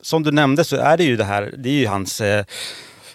som 0.00 0.22
du 0.22 0.30
nämnde 0.30 0.64
så 0.64 0.76
är 0.76 0.96
det 0.96 1.04
ju 1.04 1.16
det 1.16 1.24
här, 1.24 1.54
det 1.58 1.68
är 1.68 1.80
ju 1.80 1.86
hans 1.86 2.20
eh, 2.20 2.44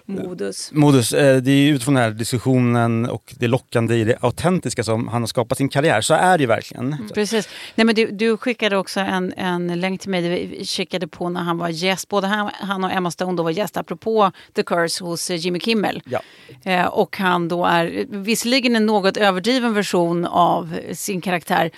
Modus. 0.05 0.71
modus. 0.71 1.13
Eh, 1.13 1.37
det 1.37 1.51
är 1.51 1.71
utifrån 1.71 1.93
den 1.93 2.03
här 2.03 2.11
diskussionen 2.11 3.09
och 3.09 3.33
det 3.39 3.47
lockande 3.47 3.95
i 3.95 4.03
det 4.03 4.17
autentiska 4.21 4.83
som 4.83 5.07
han 5.07 5.21
har 5.21 5.27
skapat 5.27 5.57
sin 5.57 5.69
karriär. 5.69 6.01
Så 6.01 6.13
är 6.13 6.37
det 6.37 6.41
ju 6.41 6.47
verkligen. 6.47 7.09
Precis. 7.13 7.49
Nej, 7.75 7.85
men 7.85 7.95
du, 7.95 8.11
du 8.11 8.37
skickade 8.37 8.77
också 8.77 8.99
en, 8.99 9.33
en 9.37 9.79
länk 9.79 10.01
till 10.01 10.09
mig. 10.09 10.47
Vi 10.47 10.65
kikade 10.65 11.07
på 11.07 11.29
när 11.29 11.41
han 11.41 11.57
var 11.57 11.69
gäst. 11.69 12.09
Både 12.09 12.27
han, 12.27 12.51
han 12.53 12.83
och 12.83 12.91
Emma 12.91 13.11
Stone 13.11 13.37
då 13.37 13.43
var 13.43 13.51
gäst 13.51 13.77
apropå 13.77 14.31
The 14.53 14.63
Curse 14.63 15.03
hos 15.03 15.29
eh, 15.29 15.35
Jimmy 15.35 15.59
Kimmel. 15.59 16.01
Ja. 16.05 16.21
Eh, 16.63 16.85
och 16.85 17.17
han 17.17 17.47
då 17.47 17.65
är 17.65 18.05
visserligen 18.09 18.75
en 18.75 18.85
något 18.85 19.17
överdriven 19.17 19.73
version 19.73 20.25
av 20.25 20.79
sin 20.93 21.21
karaktär. 21.21 21.71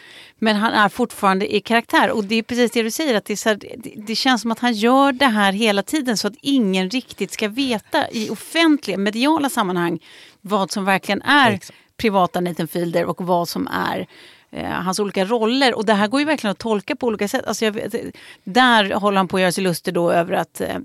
Men 0.45 0.55
han 0.55 0.73
är 0.73 0.89
fortfarande 0.89 1.55
i 1.55 1.59
karaktär. 1.59 2.11
Och 2.11 2.23
det 2.23 2.35
är 2.35 2.43
precis 2.43 2.71
det 2.71 2.83
du 2.83 2.91
säger. 2.91 3.15
Att 3.15 3.25
det, 3.25 3.45
här, 3.45 3.59
det, 3.95 4.15
känns 4.15 4.41
som 4.41 4.51
att 4.51 4.59
han 4.59 4.73
gör 4.73 5.11
det 5.11 5.25
här 5.25 5.53
hela 5.53 5.83
tiden 5.83 6.17
så 6.17 6.27
att 6.27 6.33
ingen 6.41 6.89
riktigt 6.89 7.31
ska 7.31 7.47
veta 7.47 8.11
i 8.11 8.29
offentliga, 8.29 8.97
mediala 8.97 9.49
sammanhang 9.49 9.99
vad 10.41 10.71
som 10.71 10.85
verkligen 10.85 11.21
är 11.21 11.51
Exakt. 11.51 11.79
privata 11.97 12.39
Nathan 12.39 12.67
Fielder 12.67 13.05
och 13.05 13.21
vad 13.21 13.49
som 13.49 13.67
är 13.67 14.07
eh, 14.51 14.69
hans 14.69 14.99
olika 14.99 15.25
roller. 15.25 15.75
Och 15.75 15.85
det 15.85 15.93
här 15.93 16.07
går 16.07 16.19
ju 16.19 16.25
verkligen 16.25 16.51
att 16.51 16.57
tolka 16.57 16.95
på 16.95 17.07
olika 17.07 17.27
sätt. 17.27 17.45
Alltså 17.45 17.69
vet, 17.69 17.95
där 18.43 18.93
håller 18.93 19.17
han 19.17 19.27
på 19.27 19.37
att 19.37 19.41
göra 19.41 19.51
sig 19.51 19.63
lustig 19.63 19.93
då 19.93 20.11
över 20.11 20.33
att 20.33 20.61
eh, 20.61 20.77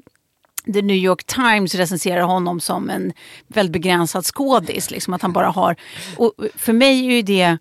The 0.72 0.82
New 0.82 0.96
York 0.96 1.24
Times 1.24 1.74
recenserar 1.74 2.22
honom 2.22 2.60
som 2.60 2.90
en 2.90 3.12
väldigt 3.46 3.72
begränsad 3.72 4.24
skådis. 4.24 4.90
Liksom 4.90 5.14
att 5.14 5.22
han 5.22 5.32
bara 5.32 5.48
har... 5.48 5.76
Och 6.16 6.32
för 6.56 6.72
mig 6.72 7.06
är 7.06 7.12
ju 7.12 7.22
det... 7.22 7.58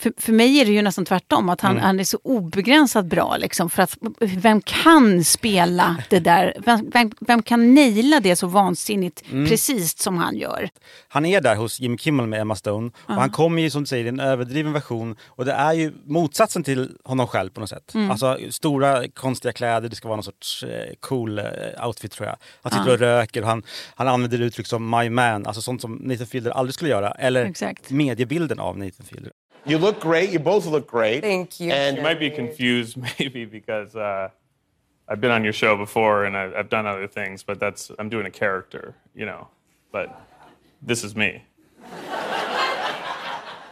För, 0.00 0.12
för 0.16 0.32
mig 0.32 0.60
är 0.60 0.64
det 0.64 0.72
ju 0.72 0.82
nästan 0.82 1.04
tvärtom, 1.04 1.48
att 1.48 1.60
han, 1.60 1.78
han 1.78 2.00
är 2.00 2.04
så 2.04 2.18
obegränsat 2.22 3.06
bra. 3.06 3.36
Liksom, 3.36 3.70
för 3.70 3.82
att 3.82 3.96
vem 4.20 4.60
kan 4.60 5.24
spela 5.24 5.96
det 6.10 6.18
där? 6.20 6.54
Vem, 6.64 6.90
vem, 6.90 7.12
vem 7.20 7.42
kan 7.42 7.74
naila 7.74 8.20
det 8.20 8.36
så 8.36 8.46
vansinnigt 8.46 9.22
precis 9.30 9.98
som 9.98 10.18
han 10.18 10.36
gör? 10.36 10.70
Han 11.08 11.26
är 11.26 11.40
där 11.40 11.56
hos 11.56 11.80
Jimmy 11.80 11.98
Kimmel 11.98 12.26
med 12.26 12.40
Emma 12.40 12.54
Stone 12.54 12.90
och 13.06 13.14
han 13.14 13.30
kommer 13.30 13.62
ju 13.62 13.70
som 13.70 13.82
du 13.82 13.86
säger 13.86 14.04
i 14.04 14.08
en 14.08 14.20
överdriven 14.20 14.72
version 14.72 15.16
och 15.26 15.44
det 15.44 15.52
är 15.52 15.72
ju 15.72 15.92
motsatsen 16.04 16.62
till 16.62 16.90
honom 17.04 17.26
själv 17.26 17.50
på 17.50 17.60
något 17.60 17.70
sätt. 17.70 17.94
Alltså 18.10 18.38
stora 18.50 19.08
konstiga 19.08 19.52
kläder, 19.52 19.88
det 19.88 19.96
ska 19.96 20.08
vara 20.08 20.16
någon 20.16 20.24
sorts 20.24 20.62
eh, 20.62 20.94
cool 21.00 21.38
eh, 21.38 21.86
outfit 21.86 22.12
tror 22.12 22.28
jag. 22.28 22.36
Han 22.62 22.72
sitter 22.72 22.92
och 22.92 22.98
röker 22.98 23.42
och 23.42 23.48
han, 23.48 23.62
han 23.94 24.08
använder 24.08 24.40
uttryck 24.40 24.66
som 24.66 24.90
my 24.90 25.10
man, 25.10 25.46
alltså 25.46 25.62
sånt 25.62 25.80
som 25.80 25.94
Nathan 25.94 26.26
Fielder 26.26 26.50
aldrig 26.50 26.74
skulle 26.74 26.90
göra. 26.90 27.10
Eller 27.10 27.44
Exakt. 27.44 27.90
mediebilden 27.90 28.58
av 28.58 28.78
Nathan 28.78 29.06
Fielder. 29.06 29.32
You 29.68 29.76
look 29.78 30.00
great. 30.00 30.30
You 30.30 30.38
both 30.38 30.66
look 30.66 30.86
great. 30.86 31.20
Thank 31.22 31.60
you. 31.60 31.70
And 31.72 31.96
You 31.96 32.02
might 32.02 32.18
be 32.18 32.30
confused 32.30 32.96
maybe 33.18 33.44
because 33.44 33.94
uh, 33.94 34.30
I've 35.06 35.20
been 35.20 35.30
on 35.30 35.44
your 35.44 35.52
show 35.52 35.76
before 35.76 36.24
and 36.24 36.36
I've, 36.36 36.54
I've 36.54 36.68
done 36.70 36.86
other 36.86 37.06
things, 37.06 37.42
but 37.42 37.60
that's 37.60 37.90
I'm 37.98 38.08
doing 38.08 38.26
a 38.26 38.30
character, 38.30 38.94
you 39.14 39.26
know. 39.26 39.48
But 39.92 40.08
this 40.86 41.04
is 41.04 41.14
me. 41.14 41.42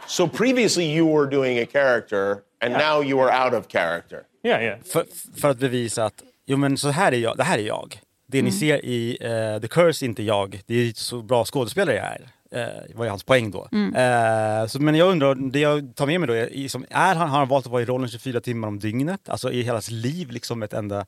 so 0.07 0.27
previously 0.27 0.85
you 0.85 1.05
were 1.05 1.27
doing 1.29 1.59
a 1.59 1.65
character, 1.65 2.43
and 2.61 2.73
now 2.73 3.01
you 3.01 3.19
are 3.19 3.31
out 3.31 3.53
of 3.53 3.67
character. 3.67 4.25
Yeah, 4.43 4.61
yeah. 4.61 4.77
För, 4.83 5.05
för 5.41 5.49
att 5.49 5.57
bevisa 5.59 6.05
att 6.05 6.23
jo, 6.45 6.57
men 6.57 6.77
så 6.77 6.89
här 6.89 7.11
är 7.11 7.17
jag, 7.17 7.37
det 7.37 7.43
här 7.43 7.57
är 7.57 7.63
jag. 7.63 7.99
Det 8.29 8.41
ni 8.41 8.51
ser 8.51 8.85
i 8.85 9.17
eh, 9.21 9.61
The 9.61 9.67
Curse 9.67 10.05
är 10.05 10.07
inte 10.07 10.23
jag. 10.23 10.61
Det 10.65 10.75
är 10.75 10.93
så 10.93 11.21
bra 11.21 11.45
skådespelare 11.45 11.95
jag 11.95 12.05
är. 12.05 12.29
Eh, 12.51 12.95
var 12.95 13.03
ju 13.05 13.09
hans 13.09 13.23
poäng 13.23 13.51
då. 13.51 13.67
Eh, 13.95 14.67
så, 14.67 14.81
men 14.81 14.95
jag 14.95 15.11
undrar, 15.11 15.35
det 15.51 15.59
jag 15.59 15.95
tar 15.95 16.05
med 16.07 16.19
mig 16.19 16.27
då 16.27 16.33
är, 16.33 16.53
i- 16.53 16.69
som, 16.69 16.85
är 16.89 17.15
han, 17.15 17.29
har 17.29 17.39
han 17.39 17.47
valt 17.47 17.65
att 17.65 17.71
vara 17.71 17.81
i 17.81 17.85
rollen 17.85 18.09
24 18.09 18.41
timmar 18.41 18.67
om 18.67 18.79
dygnet? 18.79 19.29
Alltså 19.29 19.51
i 19.51 19.61
hela 19.61 19.81
sitt 19.81 19.93
liv 19.93 20.31
liksom 20.31 20.63
ett 20.63 20.73
enda 20.73 21.05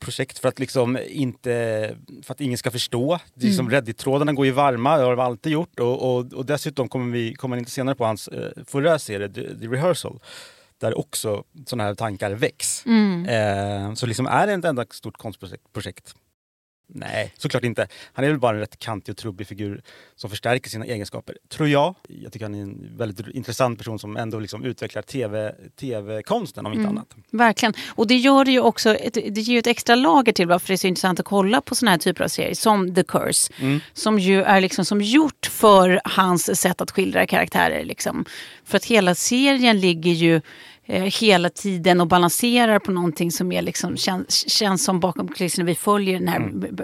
projekt 0.00 0.38
för 0.38 0.48
att 0.48 0.58
liksom 0.58 0.98
inte, 1.08 1.50
för 2.22 2.34
att 2.34 2.40
ingen 2.40 2.58
ska 2.58 2.70
förstå. 2.70 3.18
Det 3.34 3.46
är 3.46 3.50
som 3.52 3.70
Reddit-trådarna 3.70 4.32
går 4.32 4.46
ju 4.46 4.52
varma, 4.52 4.96
det 4.98 5.04
har 5.04 5.16
de 5.16 5.22
alltid 5.22 5.52
gjort. 5.52 5.80
Och, 5.80 6.16
och, 6.16 6.32
och 6.32 6.46
dessutom 6.46 6.88
kommer 6.88 7.12
vi 7.12 7.34
kommer 7.34 7.56
inte 7.56 7.70
senare 7.70 7.94
på 7.94 8.04
hans 8.04 8.28
eh, 8.28 8.50
förra 8.66 8.98
serie, 8.98 9.28
The, 9.28 9.42
The 9.58 9.66
Rehearsal, 9.66 10.18
där 10.80 10.98
också 10.98 11.44
sådana 11.66 11.84
här 11.84 11.94
tankar 11.94 12.30
väcks. 12.30 12.86
Eh, 13.26 13.94
så 13.94 14.06
liksom 14.06 14.26
är 14.26 14.46
det 14.46 14.52
ett 14.52 14.64
enda 14.64 14.84
stort 14.90 15.16
konstprojekt? 15.16 16.14
Nej, 16.90 17.32
såklart 17.36 17.64
inte. 17.64 17.88
Han 18.12 18.24
är 18.24 18.28
väl 18.28 18.38
bara 18.38 18.54
en 18.54 18.60
rätt 18.60 18.78
kantig 18.78 19.12
och 19.12 19.16
trubbig 19.16 19.46
figur 19.46 19.82
som 20.16 20.30
förstärker 20.30 20.70
sina 20.70 20.84
egenskaper, 20.84 21.36
tror 21.48 21.68
jag. 21.68 21.94
Jag 22.08 22.32
tycker 22.32 22.44
han 22.44 22.54
är 22.54 22.62
en 22.62 22.96
väldigt 22.96 23.28
intressant 23.28 23.78
person 23.78 23.98
som 23.98 24.16
ändå 24.16 24.38
liksom 24.38 24.64
utvecklar 24.64 25.02
TV, 25.02 25.54
tv-konsten 25.80 26.66
om 26.66 26.72
inte 26.72 26.88
annat. 26.88 27.14
Verkligen. 27.30 27.74
Och 27.88 28.06
det 28.06 28.16
gör 28.16 28.44
det 28.44 28.50
ju 28.50 28.60
också, 28.60 28.96
det 29.12 29.40
ger 29.40 29.52
ju 29.52 29.58
ett 29.58 29.66
extra 29.66 29.94
lager 29.94 30.32
till 30.32 30.48
varför 30.48 30.68
det 30.68 30.74
är 30.74 30.76
så 30.76 30.86
intressant 30.86 31.20
att 31.20 31.26
kolla 31.26 31.60
på 31.60 31.74
såna 31.74 31.90
här 31.90 31.98
typer 31.98 32.24
av 32.24 32.28
serier 32.28 32.54
som 32.54 32.94
The 32.94 33.04
Curse. 33.04 33.52
Som 33.92 34.18
ju 34.18 34.42
är 34.42 34.60
liksom 34.60 34.84
som 34.84 35.02
gjort 35.02 35.46
för 35.46 36.00
hans 36.04 36.60
sätt 36.60 36.80
att 36.80 36.90
skildra 36.90 37.26
karaktärer. 37.26 37.84
Liksom. 37.84 38.24
För 38.64 38.76
att 38.76 38.84
hela 38.84 39.14
serien 39.14 39.80
ligger 39.80 40.12
ju 40.12 40.40
hela 40.88 41.50
tiden 41.50 42.00
och 42.00 42.06
balanserar 42.08 42.78
på 42.78 42.92
någonting 42.92 43.32
som 43.32 43.52
är 43.52 43.62
liksom, 43.62 43.96
känns, 43.96 44.48
känns 44.50 44.84
som 44.84 45.00
bakom 45.00 45.28
kulisserna. 45.28 45.66
Vi 45.66 45.74
följer 45.74 46.18
den 46.18 46.28
här 46.28 46.50
b- 46.52 46.82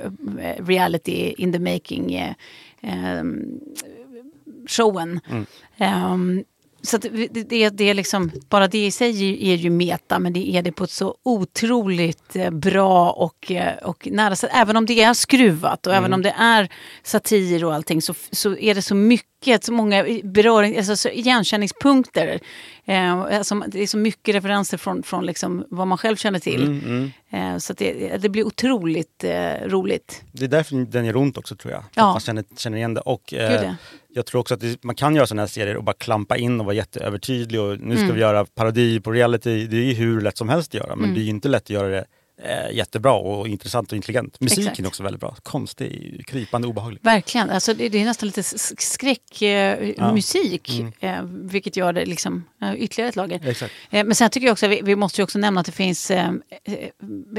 reality 0.58 1.34
in 1.38 1.52
the 1.52 1.58
making 1.58 2.14
eh, 2.14 2.32
ehm, 2.82 3.44
showen. 4.68 5.20
Ehm, 5.76 6.44
så 6.82 6.96
att 6.96 7.02
det, 7.02 7.28
det, 7.48 7.70
det 7.70 7.84
är 7.90 7.94
liksom, 7.94 8.30
bara 8.48 8.68
det 8.68 8.86
i 8.86 8.90
sig 8.90 9.10
är 9.52 9.56
ju 9.56 9.70
meta, 9.70 10.18
men 10.18 10.32
det 10.32 10.56
är 10.56 10.62
det 10.62 10.72
på 10.72 10.84
ett 10.84 10.90
så 10.90 11.14
otroligt 11.22 12.36
eh, 12.36 12.50
bra 12.50 13.10
och, 13.10 13.50
eh, 13.50 13.76
och 13.76 14.08
nära 14.10 14.36
sätt. 14.36 14.50
Även 14.52 14.76
om 14.76 14.86
det 14.86 15.02
är 15.02 15.14
skruvat 15.14 15.86
och 15.86 15.94
även 15.94 16.12
om 16.12 16.22
det 16.22 16.34
är 16.38 16.68
satir 17.02 17.64
och 17.64 17.74
allting 17.74 18.02
så, 18.02 18.14
så 18.30 18.56
är 18.56 18.74
det 18.74 18.82
så 18.82 18.94
mycket, 18.94 19.28
så 19.64 19.72
många 19.72 20.06
beröring, 20.24 20.76
alltså 20.76 20.96
så 20.96 21.08
igenkänningspunkter. 21.08 22.40
Eh, 22.84 23.12
alltså, 23.12 23.62
det 23.68 23.82
är 23.82 23.86
så 23.86 23.98
mycket 23.98 24.34
referenser 24.34 24.76
från, 24.78 25.02
från 25.02 25.26
liksom 25.26 25.64
vad 25.70 25.86
man 25.86 25.98
själv 25.98 26.16
känner 26.16 26.38
till. 26.38 26.82
Eh, 27.30 27.56
så 27.58 27.72
det, 27.72 28.16
det 28.16 28.28
blir 28.28 28.46
otroligt 28.46 29.24
eh, 29.24 29.52
roligt. 29.66 30.22
Det 30.32 30.44
är 30.44 30.48
därför 30.48 30.76
den 30.76 31.04
gör 31.04 31.16
ont 31.16 31.38
också 31.38 31.56
tror 31.56 31.72
jag. 31.72 31.84
Ja. 31.94 32.08
Att 32.08 32.14
man 32.14 32.20
känner, 32.20 32.44
känner 32.56 32.76
igen 32.78 32.94
det. 32.94 33.00
Och, 33.00 33.34
eh, 33.34 33.64
ja. 33.64 33.74
Jag 34.14 34.26
tror 34.26 34.40
också 34.40 34.54
att 34.54 34.60
det, 34.60 34.84
man 34.84 34.94
kan 34.94 35.14
göra 35.16 35.26
sådana 35.26 35.42
här 35.42 35.46
serier 35.46 35.76
och 35.76 35.84
bara 35.84 35.96
klampa 35.96 36.36
in 36.36 36.60
och 36.60 36.66
vara 36.66 36.76
jätteövertydlig 36.76 37.60
och 37.60 37.80
nu 37.80 37.94
ska 37.94 38.04
Mm. 38.04 38.14
vi 38.14 38.20
göra 38.20 38.44
parodi 38.44 39.00
på 39.00 39.12
reality. 39.12 39.66
Det 39.66 39.76
är 39.76 39.80
ju 39.84 39.92
hur 39.94 40.20
lätt 40.20 40.38
som 40.38 40.48
helst 40.48 40.70
att 40.74 40.80
göra 40.80 40.96
men 40.96 41.14
det 41.14 41.20
är 41.20 41.22
ju 41.22 41.30
inte 41.30 41.48
lätt 41.48 41.62
att 41.62 41.70
göra 41.70 41.88
det 41.88 42.04
jättebra 42.72 43.12
och 43.12 43.48
intressant 43.48 43.92
och 43.92 43.96
intelligent. 43.96 44.40
Musiken 44.40 44.62
Exakt. 44.64 44.80
är 44.80 44.86
också 44.86 45.02
väldigt 45.02 45.20
bra. 45.20 45.36
Konstig, 45.42 46.22
krypande, 46.26 46.68
obehaglig. 46.68 47.00
Verkligen. 47.02 47.50
Alltså 47.50 47.74
det, 47.74 47.88
det 47.88 47.98
är 48.00 48.04
nästan 48.04 48.26
lite 48.26 48.42
skräckmusik. 48.42 49.42
Eh, 50.72 50.80
Ja. 50.80 50.90
Mm. 51.00 51.18
eh, 51.18 51.22
vilket 51.50 51.76
gör 51.76 51.92
det 51.92 52.04
liksom, 52.06 52.44
eh, 52.62 52.74
ytterligare 52.74 53.08
ett 53.08 53.16
lager. 53.16 53.40
Eh, 53.90 54.04
men 54.04 54.14
sen 54.14 54.30
tycker 54.30 54.46
jag 54.46 54.52
också, 54.52 54.68
vi, 54.68 54.80
vi 54.84 54.96
måste 54.96 55.20
ju 55.20 55.22
också 55.24 55.38
nämna 55.38 55.60
att 55.60 55.66
det 55.66 55.72
finns 55.72 56.10
eh, 56.10 56.28
eh, 56.64 56.88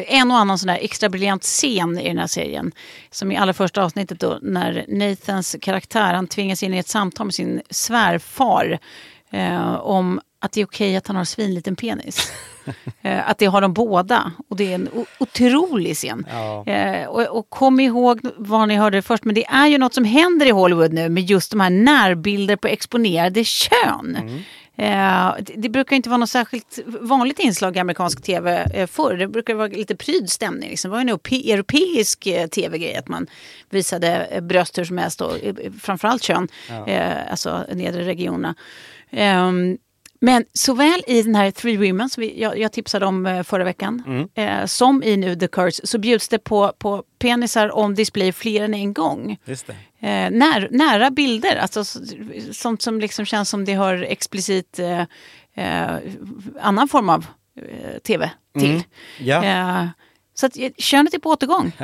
en 0.08 0.32
och 0.32 0.38
annan 0.38 0.58
sån 0.58 0.68
där 0.68 0.80
extra 0.82 1.10
briljant 1.10 1.44
scen 1.44 2.00
i 2.00 2.08
den 2.08 2.18
här 2.18 2.28
serien. 2.28 2.72
Som 3.12 3.32
i 3.32 3.38
allra 3.38 3.54
första 3.54 3.84
avsnittet 3.84 4.20
då, 4.20 4.40
när 4.42 4.86
Nathans 4.88 5.56
karaktär, 5.62 6.14
han 6.14 6.28
tvingas 6.28 6.64
in 6.64 6.74
i 6.74 6.78
ett 6.78 6.88
samtal 6.88 7.26
med 7.26 7.34
sin 7.34 7.62
svärfar 7.70 8.80
eh, 9.32 9.76
om 9.76 10.22
att 10.40 10.52
det 10.52 10.62
är 10.62 10.66
okej 10.66 10.96
att 10.96 11.08
han 11.08 11.16
har 11.16 11.26
svinliten 11.26 11.76
penis. 11.76 12.32
Eh, 13.02 13.30
att 13.30 13.38
det 13.38 13.46
har 13.46 13.62
de 13.62 13.74
båda. 13.74 14.32
Och 14.50 14.56
det 14.56 14.72
är 14.72 14.76
en 14.76 14.90
otrolig 15.20 15.96
scen. 15.96 16.26
Ja. 16.32 16.66
Eh, 16.66 17.08
och, 17.08 17.38
och 17.38 17.50
kom 17.50 17.80
ihåg 17.80 18.20
var 18.38 18.66
ni 18.66 18.76
hörde 18.76 18.98
det 18.98 19.02
först, 19.02 19.24
men 19.24 19.36
det 19.36 19.46
är 19.46 19.68
ju 19.68 19.78
något 19.78 19.94
som 19.94 20.04
händer 20.06 20.46
i 20.46 20.50
Hollywood 20.50 20.94
nu 20.94 21.10
med 21.10 21.24
just 21.24 21.52
de 21.52 21.60
här 21.60 21.70
närbilder 21.70 22.56
på 22.56 22.68
exponerade 22.68 23.44
kön. 23.44 24.18
Eh, 24.78 25.34
det, 25.42 25.54
det 25.56 25.70
brukar 25.70 25.96
inte 25.96 26.10
vara 26.10 26.18
något 26.18 26.30
särskilt 26.30 26.80
vanligt 26.86 27.40
inslag 27.40 27.76
i 27.78 27.80
amerikansk 27.80 28.22
tv 28.24 28.68
eh, 28.74 28.88
förr. 28.88 29.14
Det 29.18 29.28
brukar 29.28 29.54
vara 29.54 29.68
lite 29.68 29.96
pryd 29.96 30.30
stämning. 30.30 30.70
Liksom. 30.70 30.92
Det 30.92 30.96
var 30.96 31.02
en 31.02 31.10
europe- 31.10 31.52
europeisk 31.54 32.28
tv-grej 32.52 32.96
att 32.96 33.08
man 33.08 33.28
visade 33.70 34.40
bröst 34.42 34.78
hur 34.78 34.86
som 34.86 34.98
helst 34.98 35.22
och 35.22 35.32
framförallt 35.82 36.24
kön, 36.24 36.48
Ja. 36.70 37.12
alltså 37.32 37.64
nedre 37.74 38.04
regionerna. 38.06 38.56
Ehm, 39.12 39.78
men 40.22 40.46
såväl 40.54 41.04
i 41.08 41.22
den 41.22 41.36
här 41.36 41.52
Three 41.52 41.78
Women 41.78 42.10
som 42.10 42.22
vi, 42.22 42.42
jag, 42.42 42.60
jag 42.60 42.72
tipsade 42.72 43.06
om 43.06 43.26
eh, 43.26 43.44
förra 43.44 43.64
veckan 43.64 44.04
Mm. 44.08 44.28
eh, 44.62 44.66
som 44.66 45.04
i 45.04 45.18
nu 45.18 45.36
The 45.36 45.48
Curse 45.48 45.88
så 45.88 45.98
bjuds 45.98 46.28
det 46.28 46.40
på, 46.40 46.74
på 46.78 47.04
penisar 47.20 47.72
om 47.76 47.96
display 47.96 48.32
fler 48.32 48.64
än 48.64 48.74
en 48.74 48.94
gång. 48.94 49.38
Just. 49.46 49.70
Eh, 49.70 49.76
när, 50.32 50.68
nära 50.72 51.12
bilder, 51.12 51.56
alltså 51.56 51.84
sånt 52.52 52.82
som 52.82 53.00
liksom 53.00 53.26
känns 53.26 53.50
som 53.50 53.66
det 53.66 53.74
har 53.74 53.94
explicit 53.96 54.80
eh, 54.80 55.02
eh, 55.54 55.98
annan 56.62 56.88
form 56.88 57.10
av 57.10 57.26
eh, 57.62 58.00
tv 58.00 58.32
till. 58.60 58.70
Mm. 58.70 58.82
Ja. 59.20 59.90
Så 60.34 60.46
att 60.46 60.58
könet 60.78 61.14
är 61.14 61.20
på 61.20 61.30
återgång. 61.30 61.72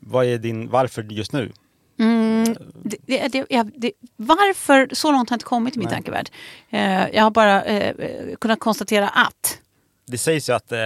Vad 0.00 0.26
är 0.26 0.38
din 0.38 0.68
varför 0.70 1.02
just 1.02 1.32
nu? 1.32 1.52
Mm, 1.98 2.56
det, 2.82 2.96
det, 3.06 3.28
det, 3.28 3.46
ja, 3.48 3.64
varför? 4.16 4.88
Så 4.92 5.12
långt 5.12 5.30
har 5.30 5.34
jag 5.34 5.36
inte 5.36 5.44
kommit 5.44 5.76
i 5.76 5.78
min 5.78 5.88
Nej. 5.88 5.94
tankevärld. 5.94 6.30
Eh, 6.70 7.08
jag 7.08 7.22
har 7.22 7.30
bara 7.30 7.64
eh, 7.64 7.94
kunnat 8.40 8.60
konstatera 8.60 9.08
att 9.08 9.58
Det 10.06 10.18
sägs 10.18 10.48
ju 10.48 10.52
att 10.52 10.72
eh, 10.72 10.78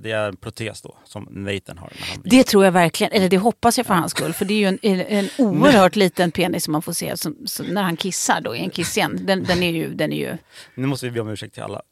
det 0.00 0.10
är 0.10 0.28
en 0.28 0.36
protes 0.36 0.82
då, 0.82 0.96
som 1.04 1.28
Nathan 1.30 1.78
har. 1.78 1.92
Det 2.24 2.44
tror 2.44 2.64
jag 2.64 2.72
verkligen, 2.72 3.12
eller 3.12 3.28
det 3.28 3.38
hoppas 3.38 3.76
jag 3.78 3.86
för 3.86 3.94
hans 3.94 4.10
skull. 4.10 4.32
För 4.32 4.44
det 4.44 4.54
är 4.54 4.58
ju 4.58 4.66
en, 4.66 4.78
en, 4.82 5.00
en 5.00 5.28
oerhört 5.38 5.96
liten 5.96 6.30
penis 6.30 6.64
som 6.64 6.72
man 6.72 6.82
får 6.82 6.92
se 6.92 7.16
som, 7.16 7.36
som 7.46 7.66
när 7.66 7.82
han 7.82 7.96
kissar 7.96 8.40
då 8.40 8.56
i 8.56 8.58
en 8.58 8.70
kissscen. 8.70 9.26
Den, 9.26 9.44
den 9.44 9.62
är 9.62 9.70
ju... 9.70 9.94
Den 9.94 10.12
är 10.12 10.16
ju 10.16 10.36
Nu 10.74 10.86
måste 10.86 11.06
vi 11.06 11.12
be 11.12 11.20
om 11.20 11.28
ursäkt 11.28 11.54
till 11.54 11.62
alla 11.62 11.82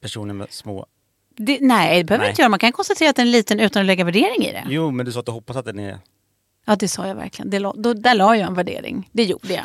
personer 0.00 0.34
med 0.34 0.52
små... 0.52 0.86
det, 1.36 1.58
nej, 1.60 1.98
det 1.98 2.04
behöver 2.04 2.24
Nej. 2.24 2.30
inte 2.30 2.42
göra. 2.42 2.48
Man 2.48 2.58
kan 2.58 2.72
konstatera 2.72 3.10
att 3.10 3.16
den 3.16 3.26
är 3.26 3.32
liten 3.32 3.60
utan 3.60 3.80
att 3.80 3.86
lägga 3.86 4.04
värdering 4.04 4.44
i 4.44 4.52
det. 4.52 4.64
Jo, 4.68 4.90
men 4.90 5.06
du 5.06 5.12
sa 5.12 5.20
att 5.20 5.26
du 5.26 5.32
hoppas 5.32 5.56
att 5.56 5.64
den 5.64 5.78
är... 5.78 5.98
Ja, 6.66 6.76
det 6.76 6.88
sa 6.88 7.06
jag 7.06 7.14
verkligen. 7.14 7.50
Det, 7.50 7.58
la- 7.58 7.74
då, 7.76 7.94
där 7.94 8.14
la 8.14 8.36
jag 8.36 8.46
en 8.46 8.54
värdering. 8.54 9.08
Det 9.12 9.24
gjorde 9.24 9.54
jag. 9.54 9.64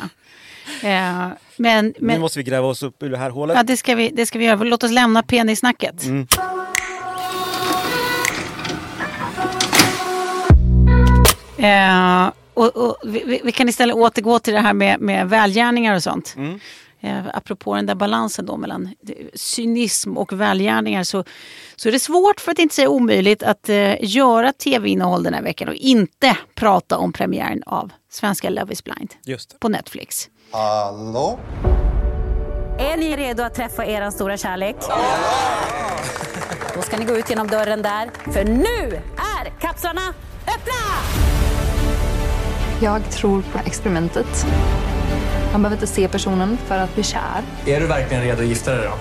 Eh, 0.82 1.28
men 1.56 1.84
Nu 1.86 1.94
men 2.00 2.20
måste 2.20 2.38
vi 2.38 2.42
gräva 2.42 2.66
oss 2.66 2.82
upp 2.82 3.02
ur 3.02 3.10
det 3.10 3.18
här 3.18 3.30
hålet. 3.30 3.56
ja, 3.56 3.62
det, 3.62 3.76
ska 3.76 3.94
vi, 3.94 4.08
det 4.08 4.26
ska 4.26 4.38
vi 4.38 4.44
göra. 4.44 4.64
Låt 4.64 4.84
oss 4.84 4.90
lämna 4.92 5.22
penissnacket. 5.22 6.04
Mm. 6.04 6.26
Eh, 11.58 12.32
och, 12.54 12.76
och, 12.76 12.96
vi- 13.04 13.40
vi 13.44 13.52
kan 13.52 13.68
istället 13.68 13.96
återgå 13.96 14.38
till 14.38 14.54
det 14.54 14.60
här 14.60 14.72
med, 14.72 15.00
med 15.00 15.28
välgärningar 15.28 15.94
och 15.96 16.02
sånt. 16.02 16.34
Mm. 16.36 16.60
Eh, 17.00 17.26
apropå 17.34 17.74
den 17.74 17.86
där 17.86 17.94
balansen 17.94 18.46
då 18.46 18.56
mellan 18.56 18.94
cynism 19.34 20.16
och 20.16 20.32
välgärningar 20.32 21.04
så, 21.04 21.24
så 21.76 21.88
är 21.88 21.92
det 21.92 21.98
svårt, 21.98 22.40
för 22.40 22.52
att 22.52 22.58
inte 22.58 22.74
säga 22.74 22.88
omöjligt, 22.88 23.42
att 23.42 23.68
eh, 23.68 23.94
göra 24.00 24.52
tv-innehåll 24.52 25.22
den 25.22 25.34
här 25.34 25.42
veckan 25.42 25.68
och 25.68 25.74
inte 25.74 26.36
prata 26.54 26.98
om 26.98 27.12
premiären 27.12 27.62
av 27.66 27.92
svenska 28.10 28.50
Love 28.50 28.72
is 28.72 28.84
blind 28.84 29.14
Just 29.24 29.60
på 29.60 29.68
Netflix. 29.68 30.28
Hallå? 30.50 31.38
Är 32.78 32.96
ni 32.96 33.16
redo 33.16 33.42
att 33.42 33.54
träffa 33.54 33.86
er 33.86 34.10
stora 34.10 34.36
kärlek? 34.36 34.76
Då 36.74 36.82
ska 36.82 36.96
ni 36.96 37.04
gå 37.04 37.16
ut 37.16 37.30
genom 37.30 37.46
dörren 37.46 37.82
där, 37.82 38.10
för 38.32 38.44
nu 38.44 38.96
är 39.36 39.60
kapslarna 39.60 40.14
öppna! 40.46 41.26
Jag 42.80 43.10
tror 43.10 43.42
på 43.42 43.58
experimentet. 43.58 44.46
Man 45.56 45.62
behöver 45.62 45.76
inte 45.76 45.94
se 45.94 46.08
personen 46.08 46.58
för 46.66 46.78
att 46.78 46.94
bli 46.94 47.04
kär. 47.04 47.42
Är 47.66 47.80
du 47.80 47.86
verkligen 47.86 48.22
redo 48.22 48.42
att 48.42 48.48
gifta 48.48 48.74
dig 48.74 48.88
då? 48.88 48.94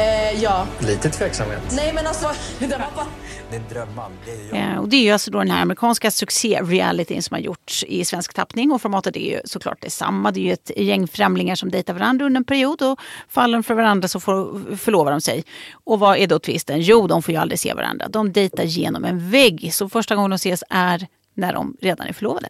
Eh, 0.00 0.42
ja. 0.42 0.66
Lite 0.78 1.10
tveksamhet. 1.10 1.60
Nej 1.72 1.92
men 1.94 2.06
alltså, 2.06 2.30
det 2.58 2.66
var 2.66 2.78
bara... 2.78 3.06
Din 3.50 3.62
drömman, 3.70 4.12
det 4.24 4.56
är. 4.58 4.72
Eh, 4.72 4.78
och 4.78 4.88
det 4.88 4.96
är 4.96 5.02
ju 5.02 5.10
alltså 5.10 5.30
då 5.30 5.38
den 5.38 5.50
här 5.50 5.62
amerikanska 5.62 6.10
succé-realityn 6.10 7.22
som 7.22 7.34
har 7.34 7.40
gjorts 7.40 7.84
i 7.84 8.04
svensk 8.04 8.34
tappning. 8.34 8.72
Och 8.72 8.82
formatet 8.82 9.16
är 9.16 9.20
ju 9.20 9.40
såklart 9.44 9.80
detsamma. 9.80 10.30
Det 10.30 10.40
är 10.40 10.42
ju 10.42 10.52
ett 10.52 10.70
gäng 10.76 11.08
främlingar 11.08 11.54
som 11.54 11.70
dejtar 11.70 11.94
varandra 11.94 12.26
under 12.26 12.38
en 12.38 12.44
period 12.44 12.82
och 12.82 13.00
faller 13.28 13.62
för 13.62 13.74
varandra 13.74 14.08
så 14.08 14.20
får, 14.20 14.76
förlovar 14.76 15.10
de 15.10 15.20
sig. 15.20 15.44
Och 15.84 15.98
vad 15.98 16.18
är 16.18 16.26
då 16.26 16.38
twisten? 16.38 16.80
Jo, 16.80 17.06
de 17.06 17.22
får 17.22 17.34
ju 17.34 17.40
aldrig 17.40 17.58
se 17.58 17.74
varandra. 17.74 18.08
De 18.08 18.32
dejtar 18.32 18.64
genom 18.64 19.04
en 19.04 19.30
vägg. 19.30 19.74
Så 19.74 19.88
första 19.88 20.14
gången 20.16 20.30
de 20.30 20.36
ses 20.36 20.64
är 20.70 21.06
när 21.34 21.52
de 21.52 21.76
redan 21.80 22.06
är 22.06 22.12
förlovade. 22.12 22.48